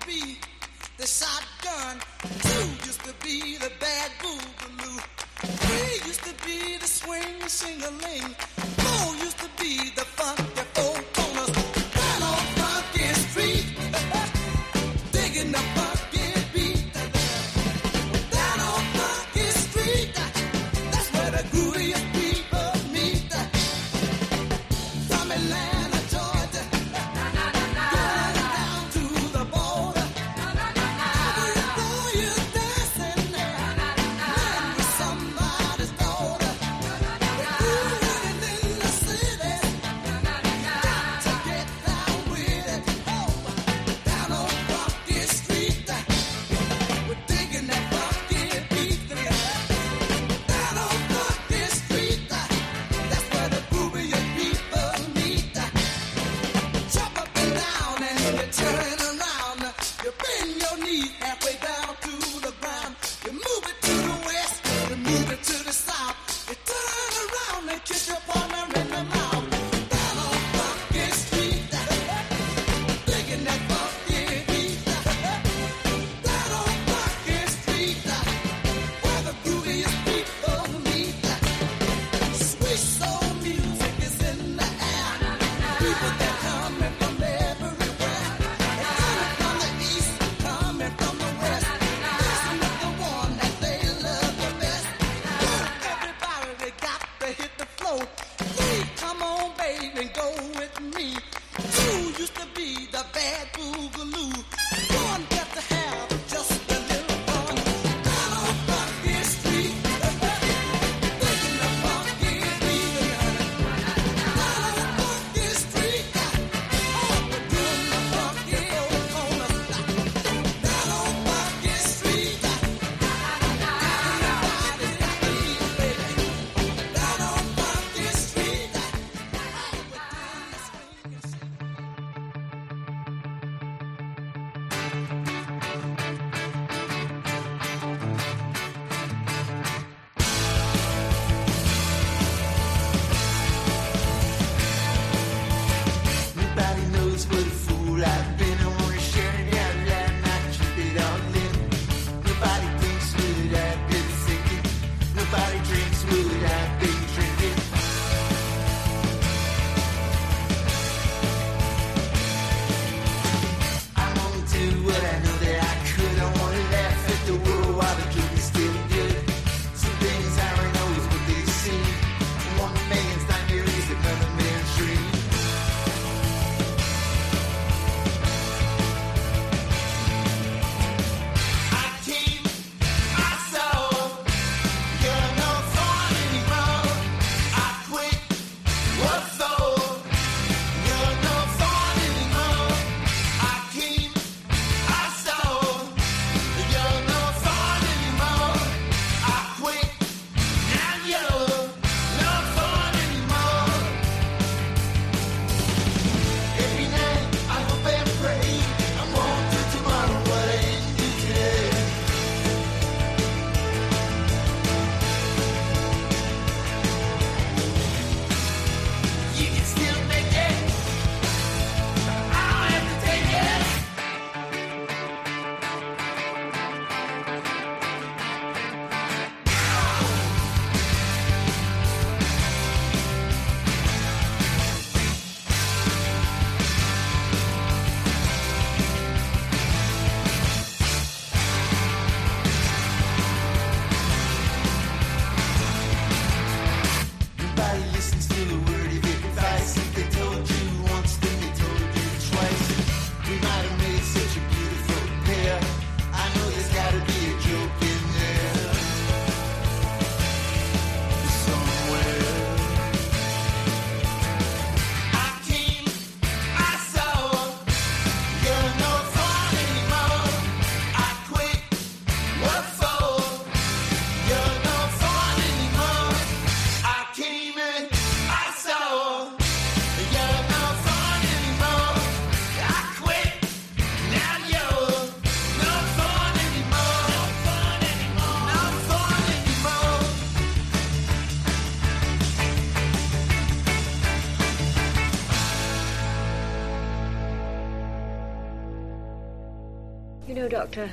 Doctor. 300.50 300.90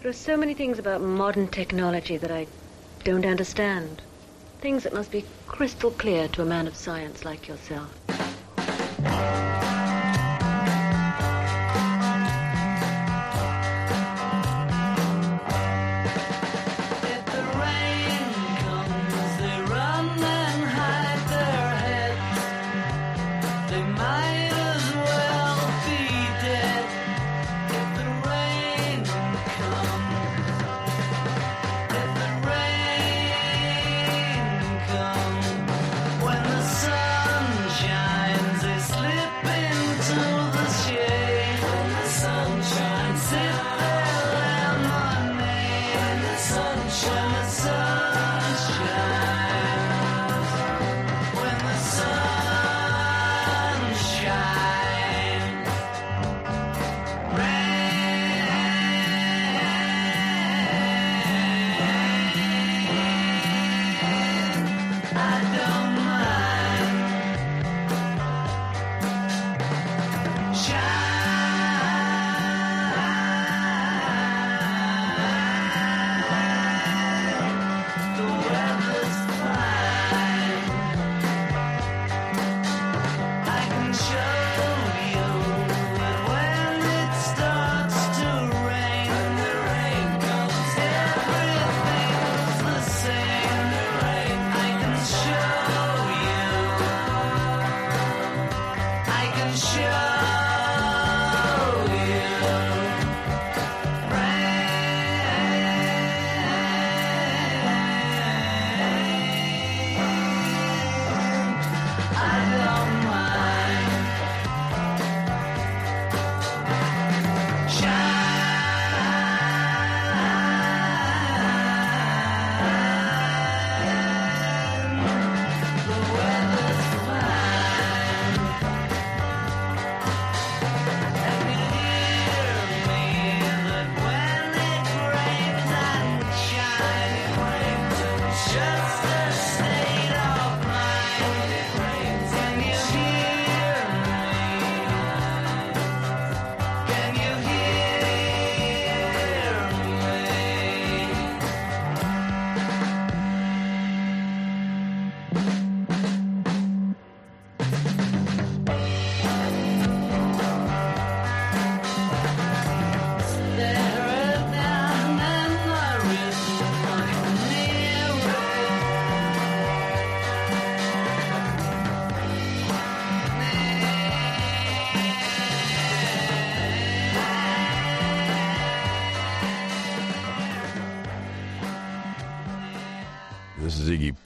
There 0.00 0.08
are 0.08 0.14
so 0.14 0.34
many 0.38 0.54
things 0.54 0.78
about 0.78 1.02
modern 1.02 1.48
technology 1.48 2.16
that 2.16 2.30
I 2.30 2.46
don't 3.04 3.26
understand. 3.26 4.00
Things 4.58 4.84
that 4.84 4.94
must 4.94 5.10
be 5.10 5.26
crystal 5.46 5.90
clear 5.90 6.28
to 6.28 6.40
a 6.40 6.46
man 6.46 6.66
of 6.66 6.74
science 6.74 7.26
like 7.26 7.46
yourself. 7.46 8.07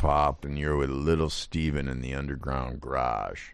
Pop, 0.02 0.44
and 0.44 0.58
you're 0.58 0.76
with 0.76 0.90
Little 0.90 1.30
Steven 1.30 1.86
in 1.86 2.00
the 2.00 2.12
Underground 2.12 2.80
Garage. 2.80 3.50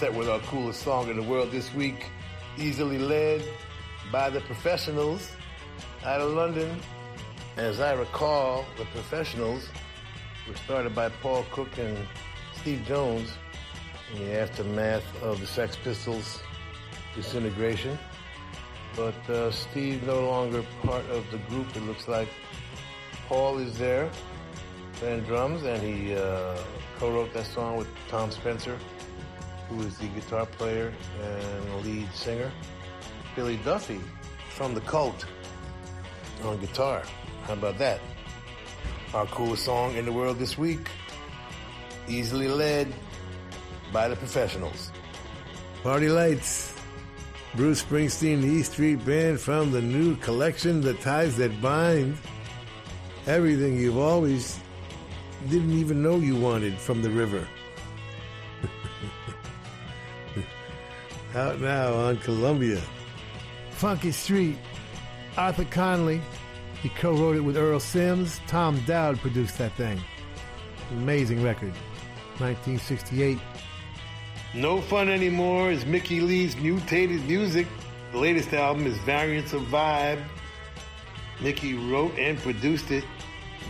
Set 0.00 0.14
with 0.14 0.30
our 0.30 0.40
coolest 0.40 0.82
song 0.82 1.10
in 1.10 1.16
the 1.16 1.22
world 1.22 1.50
this 1.50 1.74
week, 1.74 2.06
easily 2.56 2.96
led 2.98 3.44
by 4.10 4.30
the 4.30 4.40
professionals 4.40 5.30
out 6.06 6.22
of 6.22 6.32
London. 6.32 6.80
As 7.58 7.80
I 7.80 7.92
recall, 7.92 8.64
the 8.78 8.86
professionals 8.86 9.68
were 10.48 10.56
started 10.56 10.94
by 10.94 11.10
Paul 11.20 11.44
Cook 11.52 11.76
and 11.76 11.98
Steve 12.54 12.82
Jones 12.86 13.30
in 14.14 14.24
the 14.24 14.40
aftermath 14.40 15.04
of 15.22 15.38
the 15.38 15.46
Sex 15.46 15.76
Pistols 15.76 16.40
disintegration. 17.14 17.98
But 18.96 19.28
uh, 19.28 19.50
Steve 19.50 20.02
no 20.04 20.26
longer 20.26 20.64
part 20.82 21.04
of 21.10 21.30
the 21.30 21.36
group. 21.50 21.76
It 21.76 21.82
looks 21.82 22.08
like 22.08 22.30
Paul 23.28 23.58
is 23.58 23.76
there 23.76 24.10
playing 24.94 25.24
drums, 25.24 25.62
and 25.64 25.82
he 25.82 26.14
uh, 26.14 26.56
co-wrote 26.98 27.34
that 27.34 27.44
song 27.44 27.76
with 27.76 27.88
Tom 28.08 28.30
Spencer, 28.30 28.78
who 29.70 29.82
is 29.82 29.96
the 29.98 30.08
guitar 30.08 30.46
player 30.46 30.92
and 31.22 31.86
lead 31.86 32.08
singer. 32.12 32.50
Billy 33.36 33.56
Duffy 33.58 34.00
from 34.50 34.74
the 34.74 34.80
Cult 34.82 35.24
on 36.44 36.58
guitar. 36.58 37.02
How 37.44 37.52
about 37.54 37.78
that? 37.78 38.00
Our 39.14 39.26
coolest 39.26 39.64
song 39.64 39.96
in 39.96 40.04
the 40.04 40.12
world 40.12 40.38
this 40.38 40.58
week, 40.58 40.90
easily 42.08 42.48
led 42.48 42.92
by 43.92 44.08
the 44.08 44.16
professionals. 44.16 44.90
Party 45.82 46.08
Lights. 46.08 46.76
Bruce 47.56 47.82
Springsteen, 47.82 48.42
the 48.42 48.46
E 48.46 48.62
Street 48.62 49.04
Band 49.04 49.40
from 49.40 49.72
the 49.72 49.82
new 49.82 50.14
collection, 50.16 50.80
The 50.80 50.94
Ties 50.94 51.36
That 51.36 51.60
Bind. 51.60 52.16
Everything 53.26 53.76
you've 53.76 53.98
always 53.98 54.60
didn't 55.48 55.72
even 55.72 56.00
know 56.00 56.16
you 56.18 56.36
wanted 56.36 56.78
from 56.78 57.02
the 57.02 57.10
river. 57.10 57.48
Out 61.34 61.60
now 61.60 61.94
on 61.94 62.16
Columbia. 62.18 62.80
Funky 63.70 64.10
Street. 64.10 64.58
Arthur 65.36 65.64
Conley. 65.64 66.20
He 66.82 66.88
co-wrote 66.88 67.36
it 67.36 67.40
with 67.40 67.56
Earl 67.56 67.78
Sims. 67.78 68.40
Tom 68.46 68.80
Dowd 68.86 69.18
produced 69.20 69.58
that 69.58 69.72
thing. 69.76 70.00
Amazing 70.90 71.42
record. 71.42 71.72
1968. 72.38 73.38
No 74.54 74.80
Fun 74.80 75.08
Anymore 75.08 75.70
is 75.70 75.86
Mickey 75.86 76.20
Leigh's 76.20 76.56
Mutated 76.56 77.24
Music. 77.26 77.66
The 78.12 78.18
latest 78.18 78.52
album 78.52 78.86
is 78.86 78.98
Variants 78.98 79.52
of 79.52 79.62
Vibe. 79.62 80.20
Mickey 81.40 81.74
wrote 81.74 82.18
and 82.18 82.36
produced 82.38 82.90
it. 82.90 83.04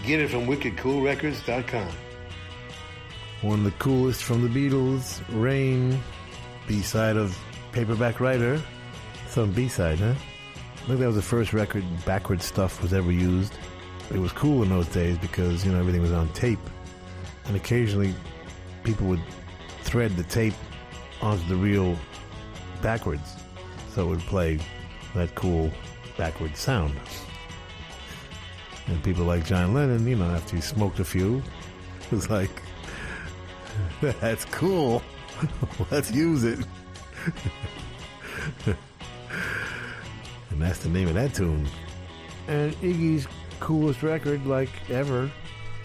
Get 0.06 0.20
it 0.20 0.30
from 0.30 0.46
wickedcoolrecords.com. 0.46 1.88
One 3.42 3.58
of 3.58 3.64
the 3.64 3.70
coolest 3.72 4.22
from 4.22 4.42
the 4.42 4.48
Beatles, 4.48 5.20
Rain, 5.30 6.00
B-side 6.66 7.16
of 7.16 7.38
Paperback 7.72 8.20
Writer. 8.20 8.60
Some 9.28 9.52
B-side, 9.52 9.98
huh? 9.98 10.14
I 10.14 10.86
think 10.86 10.98
that 11.00 11.06
was 11.06 11.16
the 11.16 11.22
first 11.22 11.52
record 11.52 11.84
backward 12.04 12.42
stuff 12.42 12.82
was 12.82 12.92
ever 12.92 13.12
used. 13.12 13.54
It 14.12 14.18
was 14.18 14.32
cool 14.32 14.62
in 14.62 14.70
those 14.70 14.88
days 14.88 15.18
because, 15.18 15.64
you 15.64 15.70
know, 15.70 15.78
everything 15.78 16.02
was 16.02 16.12
on 16.12 16.28
tape. 16.32 16.58
And 17.46 17.56
occasionally 17.56 18.14
people 18.82 19.06
would 19.06 19.22
thread 19.82 20.16
the 20.16 20.24
tape 20.24 20.54
onto 21.22 21.46
the 21.46 21.56
reel 21.56 21.96
backwards. 22.82 23.36
So 23.94 24.06
it 24.06 24.08
would 24.08 24.20
play 24.20 24.58
that 25.14 25.34
cool 25.34 25.70
backward 26.16 26.56
sound. 26.56 26.94
And 28.86 29.02
people 29.04 29.24
like 29.24 29.44
John 29.44 29.74
Lennon, 29.74 30.06
you 30.06 30.16
know, 30.16 30.24
after 30.24 30.56
he 30.56 30.62
smoked 30.62 30.98
a 30.98 31.04
few, 31.04 31.42
was 32.10 32.28
like, 32.30 32.50
that's 34.00 34.44
cool. 34.46 35.02
Let's 35.90 36.10
use 36.10 36.42
it. 36.42 36.58
And 40.50 40.60
that's 40.60 40.80
the 40.80 40.88
name 40.88 41.08
of 41.08 41.14
that 41.14 41.34
tune. 41.34 41.66
And 42.48 42.74
Iggy's 42.76 43.26
coolest 43.60 44.02
record, 44.02 44.46
like 44.46 44.70
ever, 44.90 45.30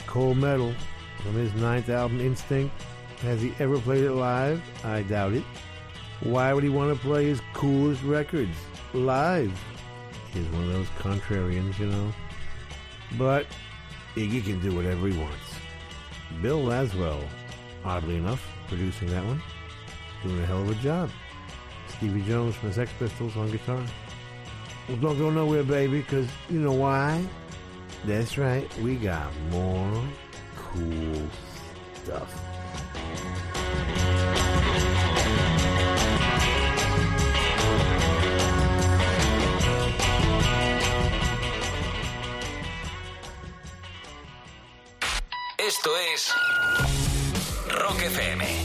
Cold 0.07 0.38
Metal, 0.38 0.74
from 1.22 1.34
his 1.34 1.53
ninth 1.56 1.90
album, 1.90 2.20
Instinct. 2.22 2.74
Has 3.22 3.41
he 3.41 3.53
ever 3.60 3.80
played 3.80 4.03
it 4.03 4.12
live? 4.12 4.62
I 4.84 5.02
doubt 5.03 5.34
it. 5.34 5.44
Why 6.22 6.53
would 6.53 6.64
he 6.64 6.70
want 6.70 6.94
to 6.94 6.99
play 6.99 7.26
his 7.26 7.41
coolest 7.53 8.03
records 8.03 8.56
live? 8.94 9.52
He's 10.34 10.48
one 10.48 10.64
of 10.64 10.74
those 10.74 10.90
contrarians, 10.99 11.78
you 11.80 11.88
know. 11.88 12.12
But 13.18 13.48
Iggy 14.16 14.44
can 14.44 14.60
do 14.60 14.76
whatever 14.76 15.07
he 15.07 15.18
wants. 15.18 15.56
Bill 16.41 16.62
Laswell, 16.62 17.24
oddly 17.84 18.18
enough, 18.18 18.45
producing 18.68 19.07
that 19.10 19.24
one, 19.26 19.41
doing 20.24 20.41
a 20.41 20.45
hell 20.45 20.62
of 20.62 20.70
a 20.70 20.76
job. 20.76 21.10
Stevie 21.98 22.22
Jones 22.24 22.56
from 22.56 22.70
the 22.70 22.76
Sex 22.76 22.92
Pistols 23.00 23.38
on 23.38 23.50
guitar. 23.52 23.82
Well, 24.88 24.98
don't 24.98 25.18
go 25.18 25.30
nowhere, 25.30 25.64
baby, 25.64 26.02
because 26.02 26.28
you 26.50 26.60
know 26.60 26.74
why? 26.74 27.24
That's 28.06 28.38
right, 28.38 28.70
we 28.80 28.98
got 28.98 29.32
more 29.50 30.04
cool 30.56 31.28
stuff. 32.04 32.42
Esto 45.58 45.92
es 46.14 46.32
Rock 47.82 47.98
FM. 47.98 48.65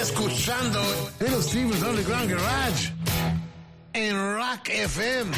Escuchando 0.00 0.80
Little 1.18 1.42
Steven's 1.42 1.82
Underground 1.82 2.30
Garage 2.30 2.92
en 3.92 4.14
Rock 4.14 4.68
FM. 4.68 5.32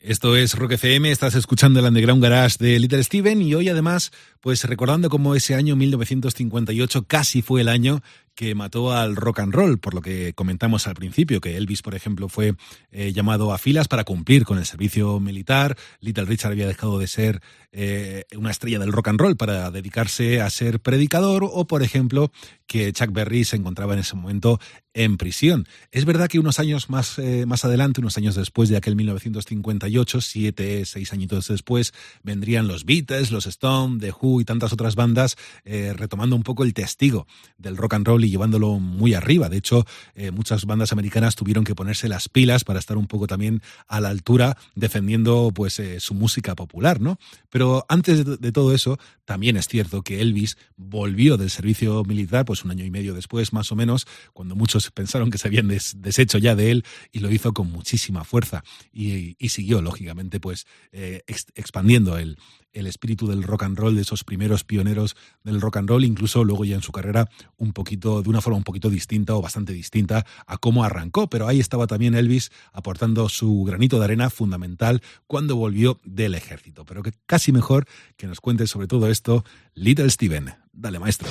Esto 0.00 0.36
es 0.36 0.54
Rock 0.54 0.72
FM, 0.72 1.10
estás 1.10 1.34
escuchando 1.34 1.80
el 1.80 1.86
Underground 1.86 2.22
Garage 2.22 2.56
de 2.58 2.78
Little 2.78 3.02
Steven 3.02 3.42
y 3.42 3.54
hoy 3.54 3.68
además, 3.68 4.10
pues 4.40 4.64
recordando 4.64 5.10
cómo 5.10 5.34
ese 5.34 5.54
año 5.54 5.76
1958 5.76 7.04
casi 7.06 7.42
fue 7.42 7.60
el 7.60 7.68
año 7.68 8.00
que 8.38 8.54
mató 8.54 8.92
al 8.92 9.16
rock 9.16 9.40
and 9.40 9.52
roll, 9.52 9.80
por 9.80 9.94
lo 9.94 10.00
que 10.00 10.32
comentamos 10.32 10.86
al 10.86 10.94
principio, 10.94 11.40
que 11.40 11.56
Elvis, 11.56 11.82
por 11.82 11.96
ejemplo, 11.96 12.28
fue 12.28 12.54
eh, 12.92 13.12
llamado 13.12 13.52
a 13.52 13.58
filas 13.58 13.88
para 13.88 14.04
cumplir 14.04 14.44
con 14.44 14.58
el 14.58 14.64
servicio 14.64 15.18
militar, 15.18 15.76
Little 15.98 16.24
Richard 16.24 16.52
había 16.52 16.68
dejado 16.68 17.00
de 17.00 17.08
ser 17.08 17.42
eh, 17.72 18.26
una 18.36 18.52
estrella 18.52 18.78
del 18.78 18.92
rock 18.92 19.08
and 19.08 19.20
roll 19.20 19.36
para 19.36 19.72
dedicarse 19.72 20.40
a 20.40 20.48
ser 20.50 20.78
predicador, 20.78 21.42
o 21.52 21.66
por 21.66 21.82
ejemplo, 21.82 22.30
que 22.68 22.92
Chuck 22.92 23.10
Berry 23.10 23.44
se 23.44 23.56
encontraba 23.56 23.94
en 23.94 24.00
ese 24.00 24.14
momento 24.14 24.60
en 24.94 25.16
prisión. 25.16 25.66
Es 25.90 26.04
verdad 26.04 26.28
que 26.28 26.38
unos 26.38 26.58
años 26.58 26.90
más, 26.90 27.18
eh, 27.18 27.46
más 27.46 27.64
adelante, 27.64 28.00
unos 28.00 28.18
años 28.18 28.34
después 28.34 28.68
de 28.68 28.76
aquel 28.76 28.96
1958, 28.96 30.20
siete, 30.20 30.84
seis 30.84 31.12
añitos 31.12 31.48
después, 31.48 31.94
vendrían 32.22 32.68
los 32.68 32.84
Beatles, 32.84 33.30
los 33.30 33.46
Stones, 33.46 34.00
The 34.00 34.12
Who 34.12 34.40
y 34.40 34.44
tantas 34.44 34.72
otras 34.72 34.96
bandas, 34.96 35.36
eh, 35.64 35.94
retomando 35.96 36.36
un 36.36 36.42
poco 36.42 36.64
el 36.64 36.74
testigo 36.74 37.26
del 37.56 37.76
rock 37.76 37.94
and 37.94 38.06
roll 38.06 38.24
y 38.24 38.30
llevándolo 38.30 38.78
muy 38.80 39.14
arriba. 39.14 39.48
De 39.48 39.56
hecho, 39.56 39.86
eh, 40.14 40.30
muchas 40.30 40.66
bandas 40.66 40.92
americanas 40.92 41.36
tuvieron 41.36 41.64
que 41.64 41.74
ponerse 41.74 42.08
las 42.08 42.28
pilas 42.28 42.64
para 42.64 42.80
estar 42.80 42.96
un 42.98 43.06
poco 43.06 43.26
también 43.26 43.62
a 43.86 44.00
la 44.00 44.08
altura 44.10 44.58
defendiendo 44.74 45.52
pues 45.54 45.80
su 45.98 46.14
música 46.14 46.54
popular, 46.54 47.00
¿no? 47.00 47.18
Pero 47.50 47.86
antes 47.88 48.24
de, 48.24 48.36
de 48.36 48.52
todo 48.52 48.74
eso, 48.74 48.98
también 49.24 49.56
es 49.56 49.68
cierto 49.68 50.02
que 50.02 50.20
Elvis 50.20 50.58
volvió 50.76 51.36
del 51.36 51.50
servicio 51.50 52.02
militar, 52.04 52.44
pues 52.44 52.57
un 52.64 52.70
año 52.70 52.84
y 52.84 52.90
medio 52.90 53.14
después, 53.14 53.52
más 53.52 53.70
o 53.72 53.76
menos, 53.76 54.06
cuando 54.32 54.54
muchos 54.54 54.90
pensaron 54.90 55.30
que 55.30 55.38
se 55.38 55.48
habían 55.48 55.68
des- 55.68 55.96
deshecho 55.98 56.38
ya 56.38 56.54
de 56.54 56.70
él, 56.70 56.84
y 57.12 57.20
lo 57.20 57.30
hizo 57.30 57.52
con 57.52 57.70
muchísima 57.70 58.24
fuerza. 58.24 58.62
Y, 58.92 59.36
siguió, 59.48 59.80
lógicamente, 59.82 60.40
pues 60.40 60.66
eh, 60.92 61.22
ex- 61.26 61.46
expandiendo 61.54 62.18
el, 62.18 62.38
el 62.72 62.86
espíritu 62.86 63.26
del 63.26 63.42
rock 63.42 63.62
and 63.64 63.78
roll, 63.78 63.94
de 63.96 64.02
esos 64.02 64.24
primeros 64.24 64.62
pioneros 64.64 65.16
del 65.42 65.60
rock 65.60 65.78
and 65.78 65.88
roll, 65.88 66.04
incluso 66.04 66.44
luego 66.44 66.64
ya 66.64 66.76
en 66.76 66.82
su 66.82 66.92
carrera 66.92 67.28
un 67.56 67.72
poquito, 67.72 68.22
de 68.22 68.28
una 68.28 68.40
forma 68.40 68.58
un 68.58 68.64
poquito 68.64 68.90
distinta 68.90 69.34
o 69.34 69.42
bastante 69.42 69.72
distinta 69.72 70.26
a 70.46 70.58
cómo 70.58 70.84
arrancó. 70.84 71.28
Pero 71.30 71.48
ahí 71.48 71.60
estaba 71.60 71.86
también 71.86 72.14
Elvis 72.14 72.50
aportando 72.72 73.28
su 73.28 73.64
granito 73.64 73.98
de 73.98 74.04
arena 74.04 74.30
fundamental 74.30 75.02
cuando 75.26 75.56
volvió 75.56 75.98
del 76.04 76.34
ejército. 76.34 76.84
Pero 76.84 77.02
que 77.02 77.12
casi 77.26 77.52
mejor 77.52 77.86
que 78.16 78.26
nos 78.26 78.40
cuente 78.40 78.66
sobre 78.66 78.86
todo 78.86 79.08
esto 79.08 79.44
Little 79.74 80.10
Steven. 80.10 80.54
Dale, 80.72 80.98
maestro. 80.98 81.28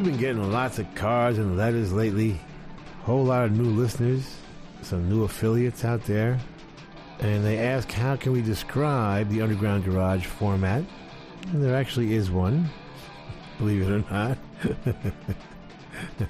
We've 0.00 0.12
been 0.12 0.20
getting 0.20 0.52
lots 0.52 0.78
of 0.78 0.86
cards 0.94 1.38
and 1.38 1.56
letters 1.56 1.92
lately. 1.92 2.38
Whole 3.02 3.24
lot 3.24 3.46
of 3.46 3.50
new 3.50 3.64
listeners, 3.64 4.36
some 4.82 5.08
new 5.08 5.24
affiliates 5.24 5.84
out 5.84 6.04
there. 6.04 6.38
And 7.18 7.44
they 7.44 7.58
ask 7.58 7.90
how 7.90 8.14
can 8.14 8.30
we 8.30 8.40
describe 8.40 9.28
the 9.28 9.42
Underground 9.42 9.84
Garage 9.84 10.24
format? 10.24 10.84
And 11.48 11.64
there 11.64 11.74
actually 11.74 12.14
is 12.14 12.30
one, 12.30 12.70
believe 13.58 13.82
it 13.82 13.90
or 13.90 14.04
not. 14.08 14.38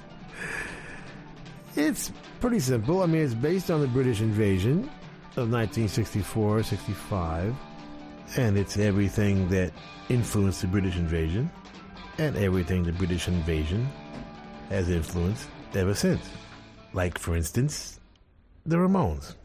it's 1.75 2.11
pretty 2.39 2.59
simple. 2.61 3.03
I 3.03 3.05
mean, 3.05 3.21
it's 3.21 3.35
based 3.35 3.69
on 3.69 3.81
the 3.81 3.87
British 3.87 4.19
invasion 4.19 4.79
of 5.37 5.51
1964 5.51 6.63
65. 6.63 7.55
And 8.35 8.57
it's 8.57 8.79
everything 8.79 9.47
that 9.49 9.71
influenced 10.09 10.61
the 10.61 10.67
British 10.67 10.95
invasion 10.95 11.51
and 12.19 12.35
everything 12.35 12.83
the 12.83 12.91
British 12.91 13.27
invasion 13.27 13.87
has 14.69 14.89
influenced 14.89 15.47
ever 15.73 15.95
since. 15.95 16.21
Like, 16.93 17.17
for 17.17 17.35
instance, 17.35 17.99
the 18.65 18.75
Ramones. 18.75 19.35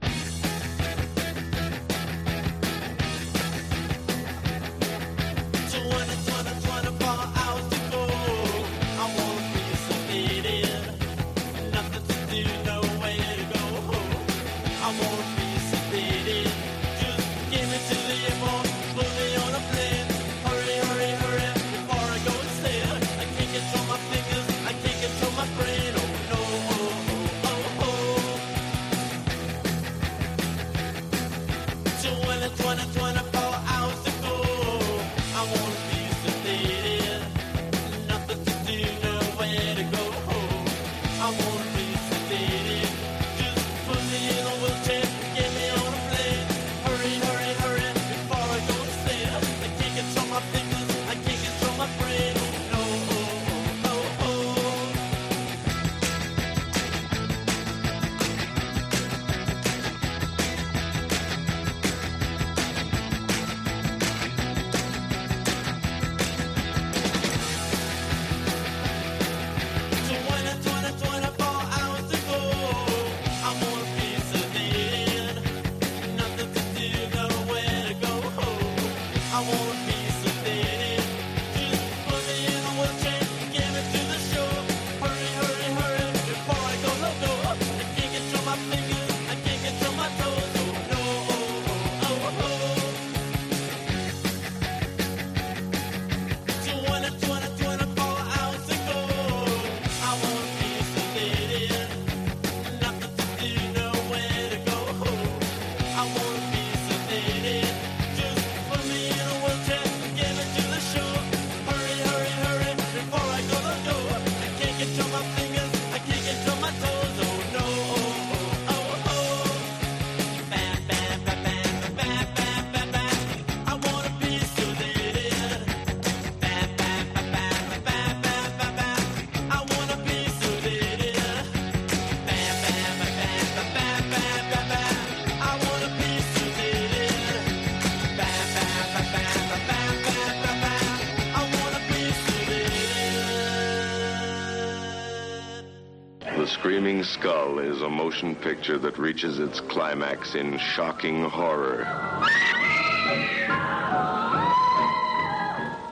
motion 148.15 148.37
picture 148.37 148.79
that 148.79 148.97
reaches 148.97 149.41
its 149.41 149.59
climax 149.59 150.37
in 150.37 150.57
shocking 150.57 151.25
horror. 151.25 151.85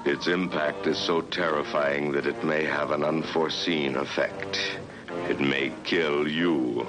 Its 0.04 0.28
impact 0.28 0.86
is 0.86 0.96
so 0.96 1.20
terrifying 1.20 2.12
that 2.12 2.26
it 2.26 2.44
may 2.44 2.62
have 2.62 2.92
an 2.92 3.02
unforeseen 3.02 3.96
effect. 3.96 4.78
It 5.28 5.40
may 5.40 5.72
kill 5.82 6.28
you. 6.28 6.86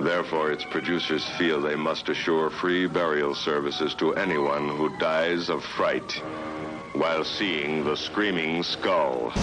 Therefore, 0.00 0.50
its 0.52 0.64
producers 0.64 1.28
feel 1.36 1.60
they 1.60 1.76
must 1.76 2.08
assure 2.08 2.48
free 2.48 2.86
burial 2.86 3.34
services 3.34 3.94
to 3.96 4.14
anyone 4.14 4.70
who 4.70 4.96
dies 4.96 5.50
of 5.50 5.62
fright 5.62 6.22
while 6.94 7.24
seeing 7.24 7.84
the 7.84 7.94
screaming 7.94 8.62
skull. 8.62 9.34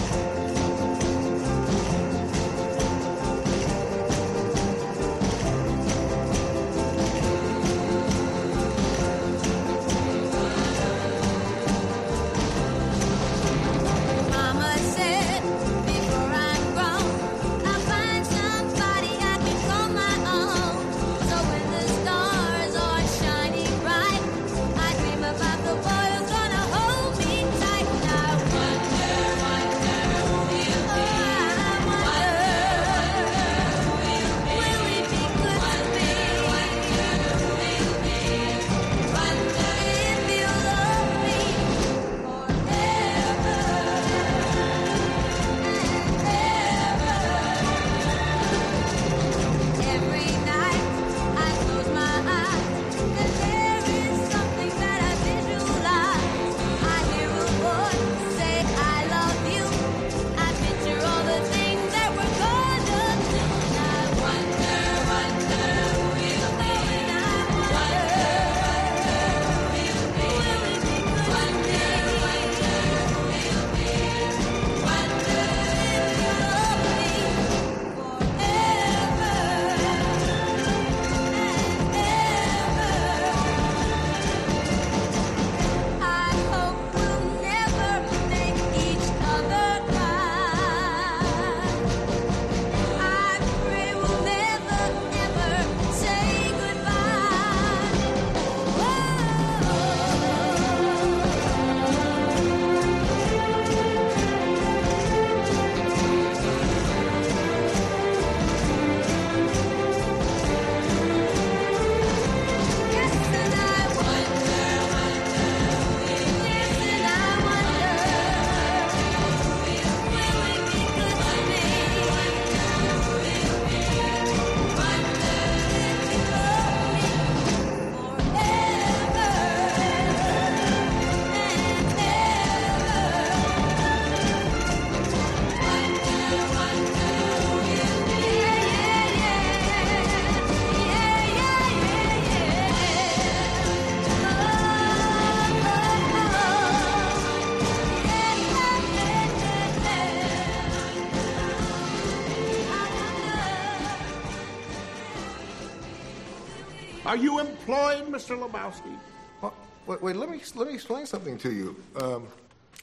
Are 157.14 157.26
you 157.26 157.38
employed, 157.38 158.08
Mr. 158.08 158.36
Lebowski? 158.36 158.98
Well, 159.40 159.54
wait, 159.86 160.02
wait, 160.02 160.16
let 160.16 160.32
me 160.32 160.42
let 160.56 160.68
me 160.68 160.74
explain 160.74 161.06
something 161.06 161.38
to 161.38 161.52
you. 161.54 161.76
Um, 162.02 162.28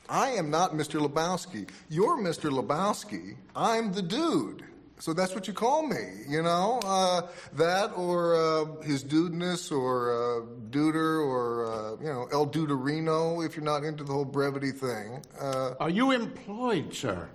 I 0.08 0.28
am 0.28 0.50
not 0.50 0.72
Mr. 0.72 1.04
Lebowski. 1.04 1.68
You're 1.88 2.16
Mr. 2.16 2.48
Lebowski. 2.48 3.34
I'm 3.56 3.92
the 3.92 4.02
dude. 4.02 4.62
So 5.00 5.12
that's 5.12 5.34
what 5.34 5.48
you 5.48 5.52
call 5.52 5.82
me, 5.84 6.22
you 6.28 6.42
know? 6.42 6.78
Uh, 6.84 7.22
that 7.54 7.90
or 7.96 8.36
uh, 8.36 8.82
his 8.84 9.02
dudeness 9.02 9.72
or 9.72 10.12
uh, 10.14 10.46
duder 10.70 11.26
or, 11.26 11.66
uh, 11.66 11.96
you 12.00 12.12
know, 12.12 12.28
El 12.30 12.46
Duderino 12.46 13.44
if 13.44 13.56
you're 13.56 13.64
not 13.64 13.82
into 13.82 14.04
the 14.04 14.12
whole 14.12 14.24
brevity 14.24 14.70
thing. 14.70 15.24
Uh, 15.40 15.74
Are 15.80 15.90
you 15.90 16.12
employed, 16.12 16.94
sir? 16.94 17.28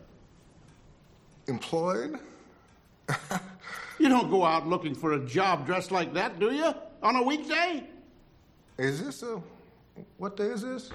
Employed? 1.48 2.20
You 4.00 4.10
don't 4.10 4.30
go 4.30 4.44
out 4.44 4.68
looking 4.68 4.94
for 4.94 5.14
a 5.14 5.20
job 5.20 5.66
dressed 5.66 5.92
like 5.92 6.14
that, 6.14 6.40
do 6.40 6.54
you? 6.54 6.74
On 7.02 7.16
a 7.16 7.24
weekday? 7.24 7.84
Is 8.78 9.04
this 9.04 9.24
a. 9.24 9.42
What 10.18 10.36
day 10.36 10.46
is 10.46 10.62
this? 10.62 10.92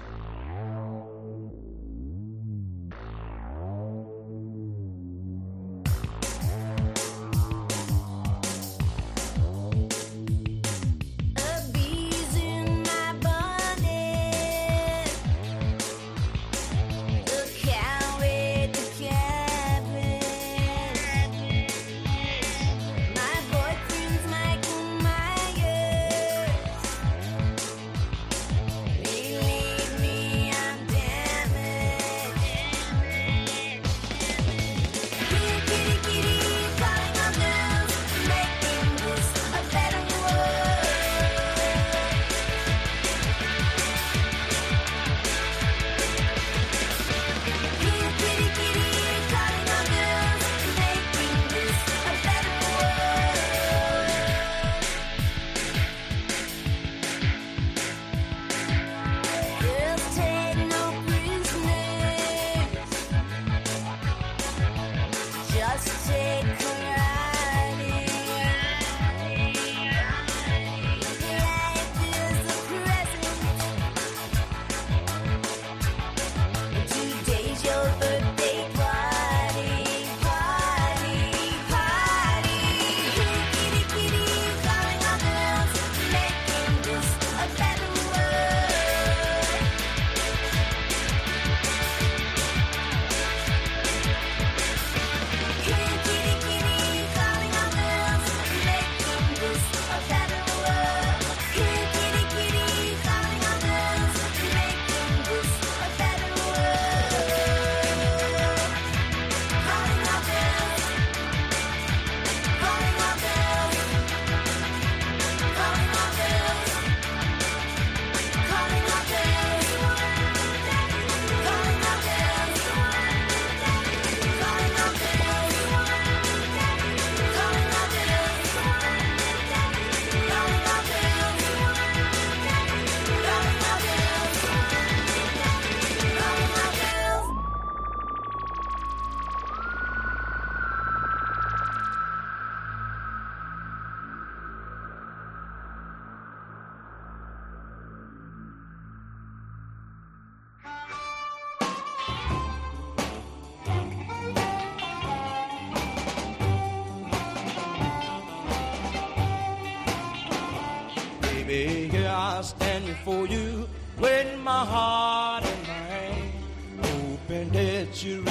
for 163.03 163.25
you. 163.27 163.67
When 163.97 164.39
my 164.43 164.65
heart 164.65 165.43
and 165.45 165.67
my 165.67 165.73
hand 165.73 166.33
opened 166.79 167.55
at 167.55 168.03
your 168.03 168.30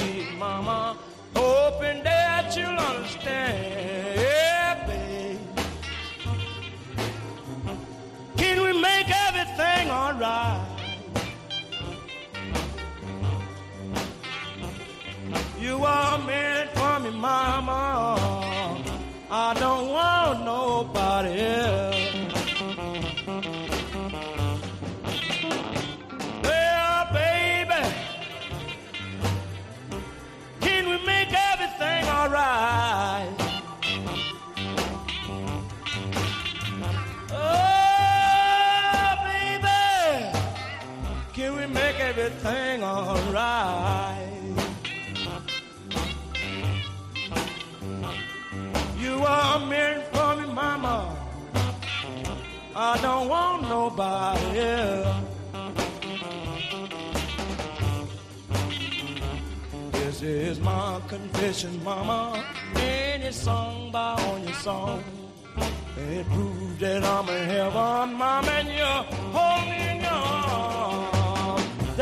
hang 42.43 42.83
on. 42.83 43.00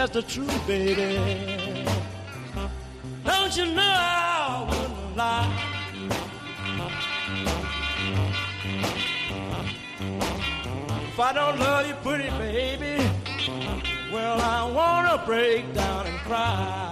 that's 0.09 0.27
the 0.27 0.33
truth, 0.35 0.67
baby. 0.67 1.85
Don't 3.25 3.57
you 3.57 3.67
know 3.67 3.83
I 3.83 4.67
wouldn't 4.69 5.17
lie? 5.17 5.65
If 11.09 11.21
I 11.21 11.33
don't 11.33 11.59
love 11.59 11.87
you, 11.87 11.95
pretty 11.95 12.31
baby, 12.39 13.11
well, 14.13 14.41
I 14.41 14.71
wanna 14.71 15.23
break 15.27 15.75
down 15.75 16.07
and 16.07 16.19
cry. 16.19 16.88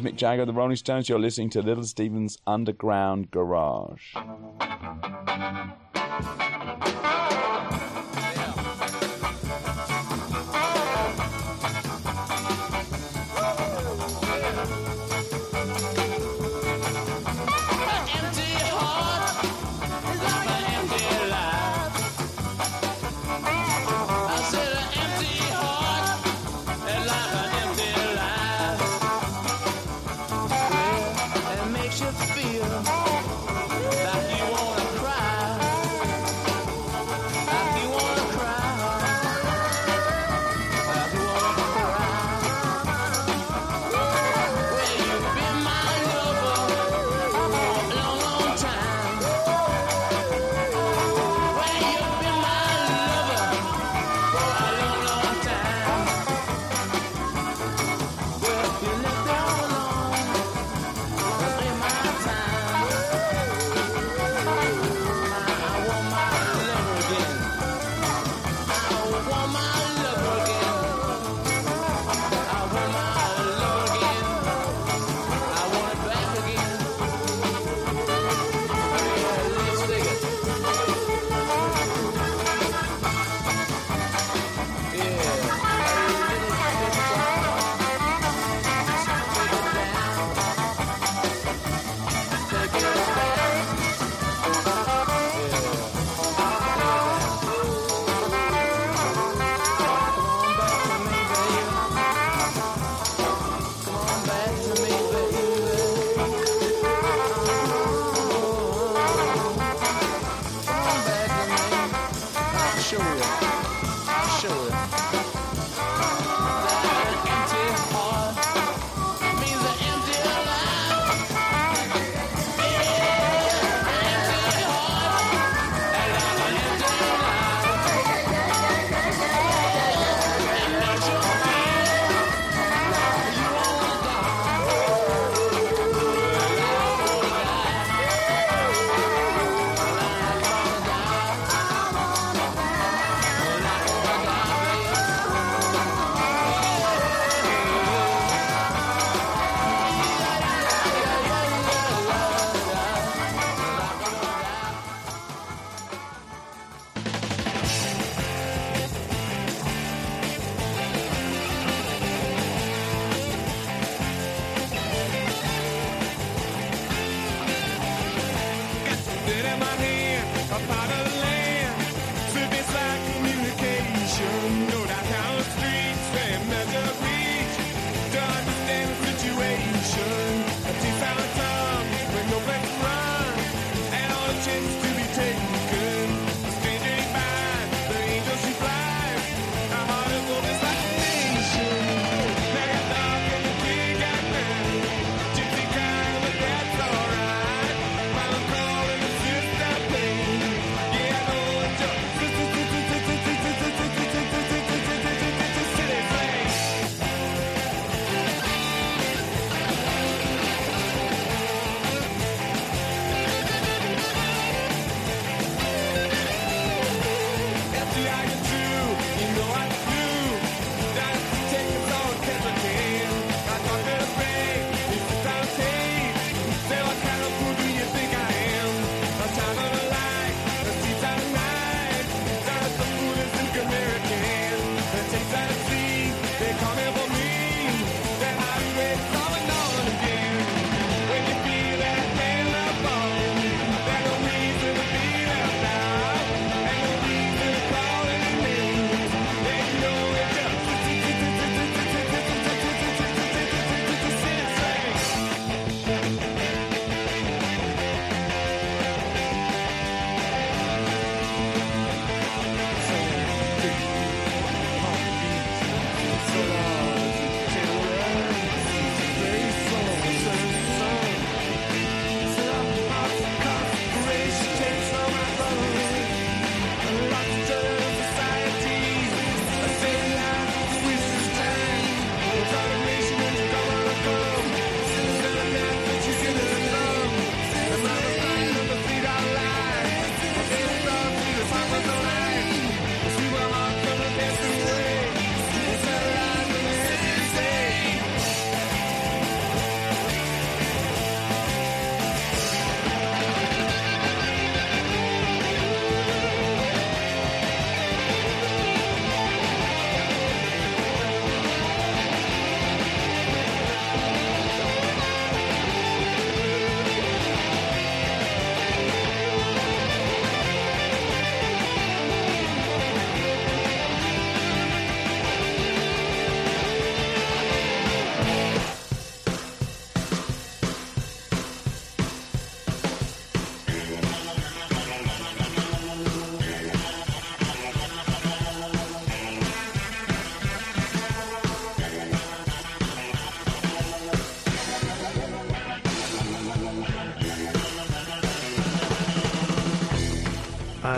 Mick 0.00 0.16
Jagger, 0.16 0.46
The 0.46 0.52
Rolling 0.52 0.76
Stones. 0.76 1.08
You're 1.08 1.18
listening 1.18 1.50
to 1.50 1.62
Little 1.62 1.84
Steven's 1.84 2.38
Underground 2.46 3.30
Garage. 3.30 4.14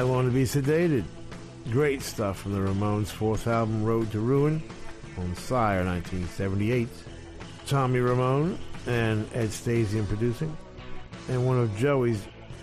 I 0.03 0.05
Want 0.05 0.27
to 0.27 0.35
Be 0.35 0.43
Sedated. 0.43 1.05
Great 1.71 2.03
stuff 2.03 2.41
from 2.41 2.55
the 2.55 2.59
Ramones' 2.59 3.07
fourth 3.07 3.47
album, 3.47 3.85
Road 3.85 4.11
to 4.11 4.19
Ruin, 4.19 4.61
on 5.17 5.37
Sire 5.37 5.85
1978. 5.85 6.89
Tommy 7.69 8.01
Ramone 8.01 8.59
and 8.89 9.29
Ed 9.33 9.51
Stasium 9.51 10.09
producing. 10.09 10.57
And 11.29 11.47
one 11.47 11.57
of 11.57 11.77
Joey's 11.77 12.21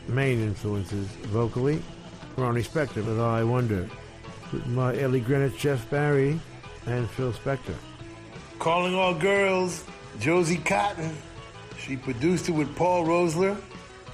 main 0.09 0.41
influences 0.41 1.07
vocally, 1.27 1.81
Ronnie 2.35 2.61
Spector 2.61 3.05
with 3.05 3.21
I 3.21 3.45
Wonder, 3.45 3.89
written 4.51 4.75
by 4.75 4.99
Ellie 4.99 5.21
Greenwich, 5.21 5.57
Jeff 5.57 5.89
Barry, 5.89 6.37
and 6.87 7.09
Phil 7.09 7.31
Spector. 7.31 7.75
Calling 8.59 8.95
all 8.95 9.13
girls, 9.13 9.85
Josie 10.19 10.57
Cotton. 10.57 11.15
She 11.77 11.95
produced 11.95 12.49
it 12.49 12.51
with 12.51 12.75
Paul 12.75 13.05
Roessler. 13.05 13.55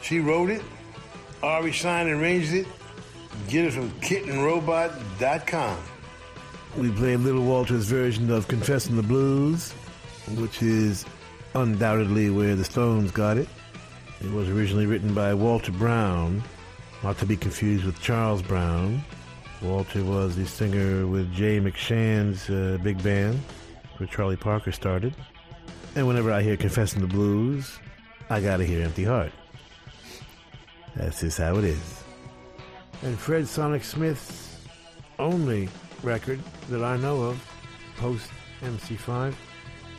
She 0.04 0.20
wrote 0.20 0.52
it. 0.52 0.62
Ari 1.42 1.72
Shine 1.72 2.08
arranged 2.08 2.54
it. 2.54 2.68
Get 3.48 3.66
it 3.66 3.74
from 3.74 3.92
kittenrobot.com. 4.02 5.78
We 6.78 6.92
played 6.92 7.20
Little 7.20 7.44
Walter's 7.44 7.86
version 7.86 8.30
of 8.32 8.48
Confessing 8.48 8.96
the 8.96 9.04
Blues, 9.04 9.72
which 10.36 10.62
is 10.62 11.06
undoubtedly 11.54 12.30
where 12.30 12.56
the 12.56 12.66
Stones 12.66 13.12
got 13.12 13.38
it. 13.38 13.48
It 14.22 14.32
was 14.32 14.50
originally 14.50 14.86
written 14.86 15.14
by 15.14 15.34
Walter 15.34 15.72
Brown, 15.72 16.44
not 17.04 17.18
to 17.20 17.26
be 17.26 17.38
confused 17.38 17.86
with 17.86 18.02
Charles 18.02 18.42
Brown. 18.42 19.04
Walter 19.62 20.04
was 20.04 20.36
the 20.36 20.46
singer 20.46 21.08
with 21.08 21.32
Jay 21.34 21.60
McShann's 21.60 22.50
uh, 22.50 22.78
big 22.84 23.02
band, 23.04 23.40
where 23.98 24.08
Charlie 24.08 24.36
Parker 24.36 24.72
started. 24.72 25.16
And 25.96 26.08
whenever 26.08 26.32
I 26.32 26.42
hear 26.42 26.58
Confessing 26.58 27.02
the 27.02 27.08
Blues, 27.08 27.80
I 28.30 28.42
gotta 28.42 28.66
hear 28.66 28.84
Empty 28.84 29.06
Heart. 29.06 29.32
That's 30.96 31.22
just 31.22 31.38
how 31.38 31.56
it 31.58 31.64
is. 31.66 32.05
And 33.04 33.20
Fred 33.20 33.48
Sonic 33.48 33.84
Smith's 33.84 34.58
only 35.20 35.70
record 36.04 36.40
that 36.70 36.84
I 36.84 36.98
know 36.98 37.24
of, 37.24 37.44
post 37.98 38.30
MC5, 38.62 39.34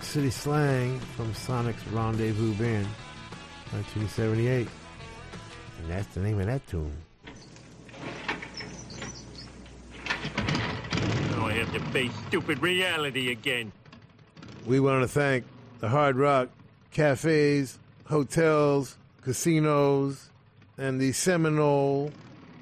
City 0.01 0.31
Slang 0.31 0.99
from 1.01 1.33
Sonic's 1.35 1.87
Rendezvous 1.89 2.55
Band, 2.55 2.87
1978. 3.73 4.69
And 5.79 5.91
that's 5.91 6.07
the 6.15 6.21
name 6.21 6.41
of 6.41 6.47
that 6.47 6.67
tune. 6.67 6.97
Now 11.31 11.47
I 11.47 11.53
have 11.53 11.73
to 11.73 11.81
face 11.93 12.13
stupid 12.29 12.61
reality 12.61 13.31
again. 13.31 13.73
We 14.67 14.81
want 14.81 15.03
to 15.03 15.09
thank 15.09 15.45
the 15.81 15.89
Hard 15.89 16.17
Rock 16.17 16.49
cafes, 16.91 17.79
hotels, 18.07 18.97
casinos, 19.23 20.31
and 20.79 21.01
the 21.01 21.13
Seminole 21.13 22.11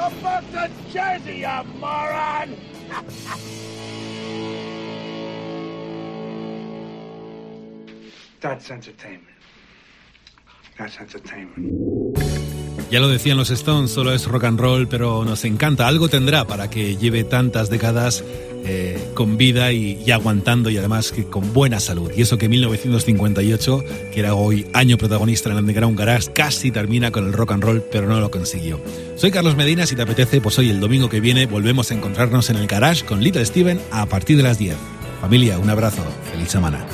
Go 0.00 0.08
back 0.22 0.50
to 0.52 0.70
Jersey, 0.90 1.40
you 1.40 1.64
moron! 1.78 2.56
That's 8.40 8.70
entertainment. 8.70 9.26
That's 10.78 10.96
entertainment. 10.96 12.39
Ya 12.90 12.98
lo 12.98 13.08
decían 13.08 13.36
los 13.36 13.50
Stones, 13.50 13.92
solo 13.92 14.12
es 14.12 14.26
rock 14.26 14.44
and 14.44 14.58
roll, 14.58 14.88
pero 14.88 15.24
nos 15.24 15.44
encanta. 15.44 15.86
Algo 15.86 16.08
tendrá 16.08 16.44
para 16.46 16.70
que 16.70 16.96
lleve 16.96 17.22
tantas 17.22 17.70
décadas 17.70 18.24
eh, 18.64 18.98
con 19.14 19.36
vida 19.36 19.70
y, 19.70 20.10
aguantando 20.10 20.70
y 20.70 20.76
además 20.76 21.12
que 21.12 21.24
con 21.24 21.52
buena 21.52 21.78
salud. 21.78 22.10
Y 22.16 22.22
eso 22.22 22.36
que 22.36 22.48
1958, 22.48 23.84
que 24.12 24.18
era 24.18 24.34
hoy 24.34 24.66
año 24.72 24.98
protagonista 24.98 25.50
en 25.50 25.58
Underground 25.58 25.96
Garage, 25.96 26.32
casi 26.32 26.72
termina 26.72 27.12
con 27.12 27.26
el 27.26 27.32
rock 27.32 27.52
and 27.52 27.62
roll, 27.62 27.80
pero 27.92 28.08
no 28.08 28.18
lo 28.18 28.32
consiguió. 28.32 28.80
Soy 29.14 29.30
Carlos 29.30 29.56
Medina, 29.56 29.86
si 29.86 29.94
te 29.94 30.02
apetece, 30.02 30.40
pues 30.40 30.58
hoy 30.58 30.70
el 30.70 30.80
domingo 30.80 31.08
que 31.08 31.20
viene 31.20 31.46
volvemos 31.46 31.92
a 31.92 31.94
encontrarnos 31.94 32.50
en 32.50 32.56
el 32.56 32.66
Garage 32.66 33.04
con 33.04 33.22
Little 33.22 33.46
Steven 33.46 33.80
a 33.92 34.06
partir 34.06 34.36
de 34.36 34.42
las 34.42 34.58
10. 34.58 34.74
Familia, 35.20 35.60
un 35.60 35.70
abrazo, 35.70 36.02
feliz 36.32 36.48
semana. 36.48 36.84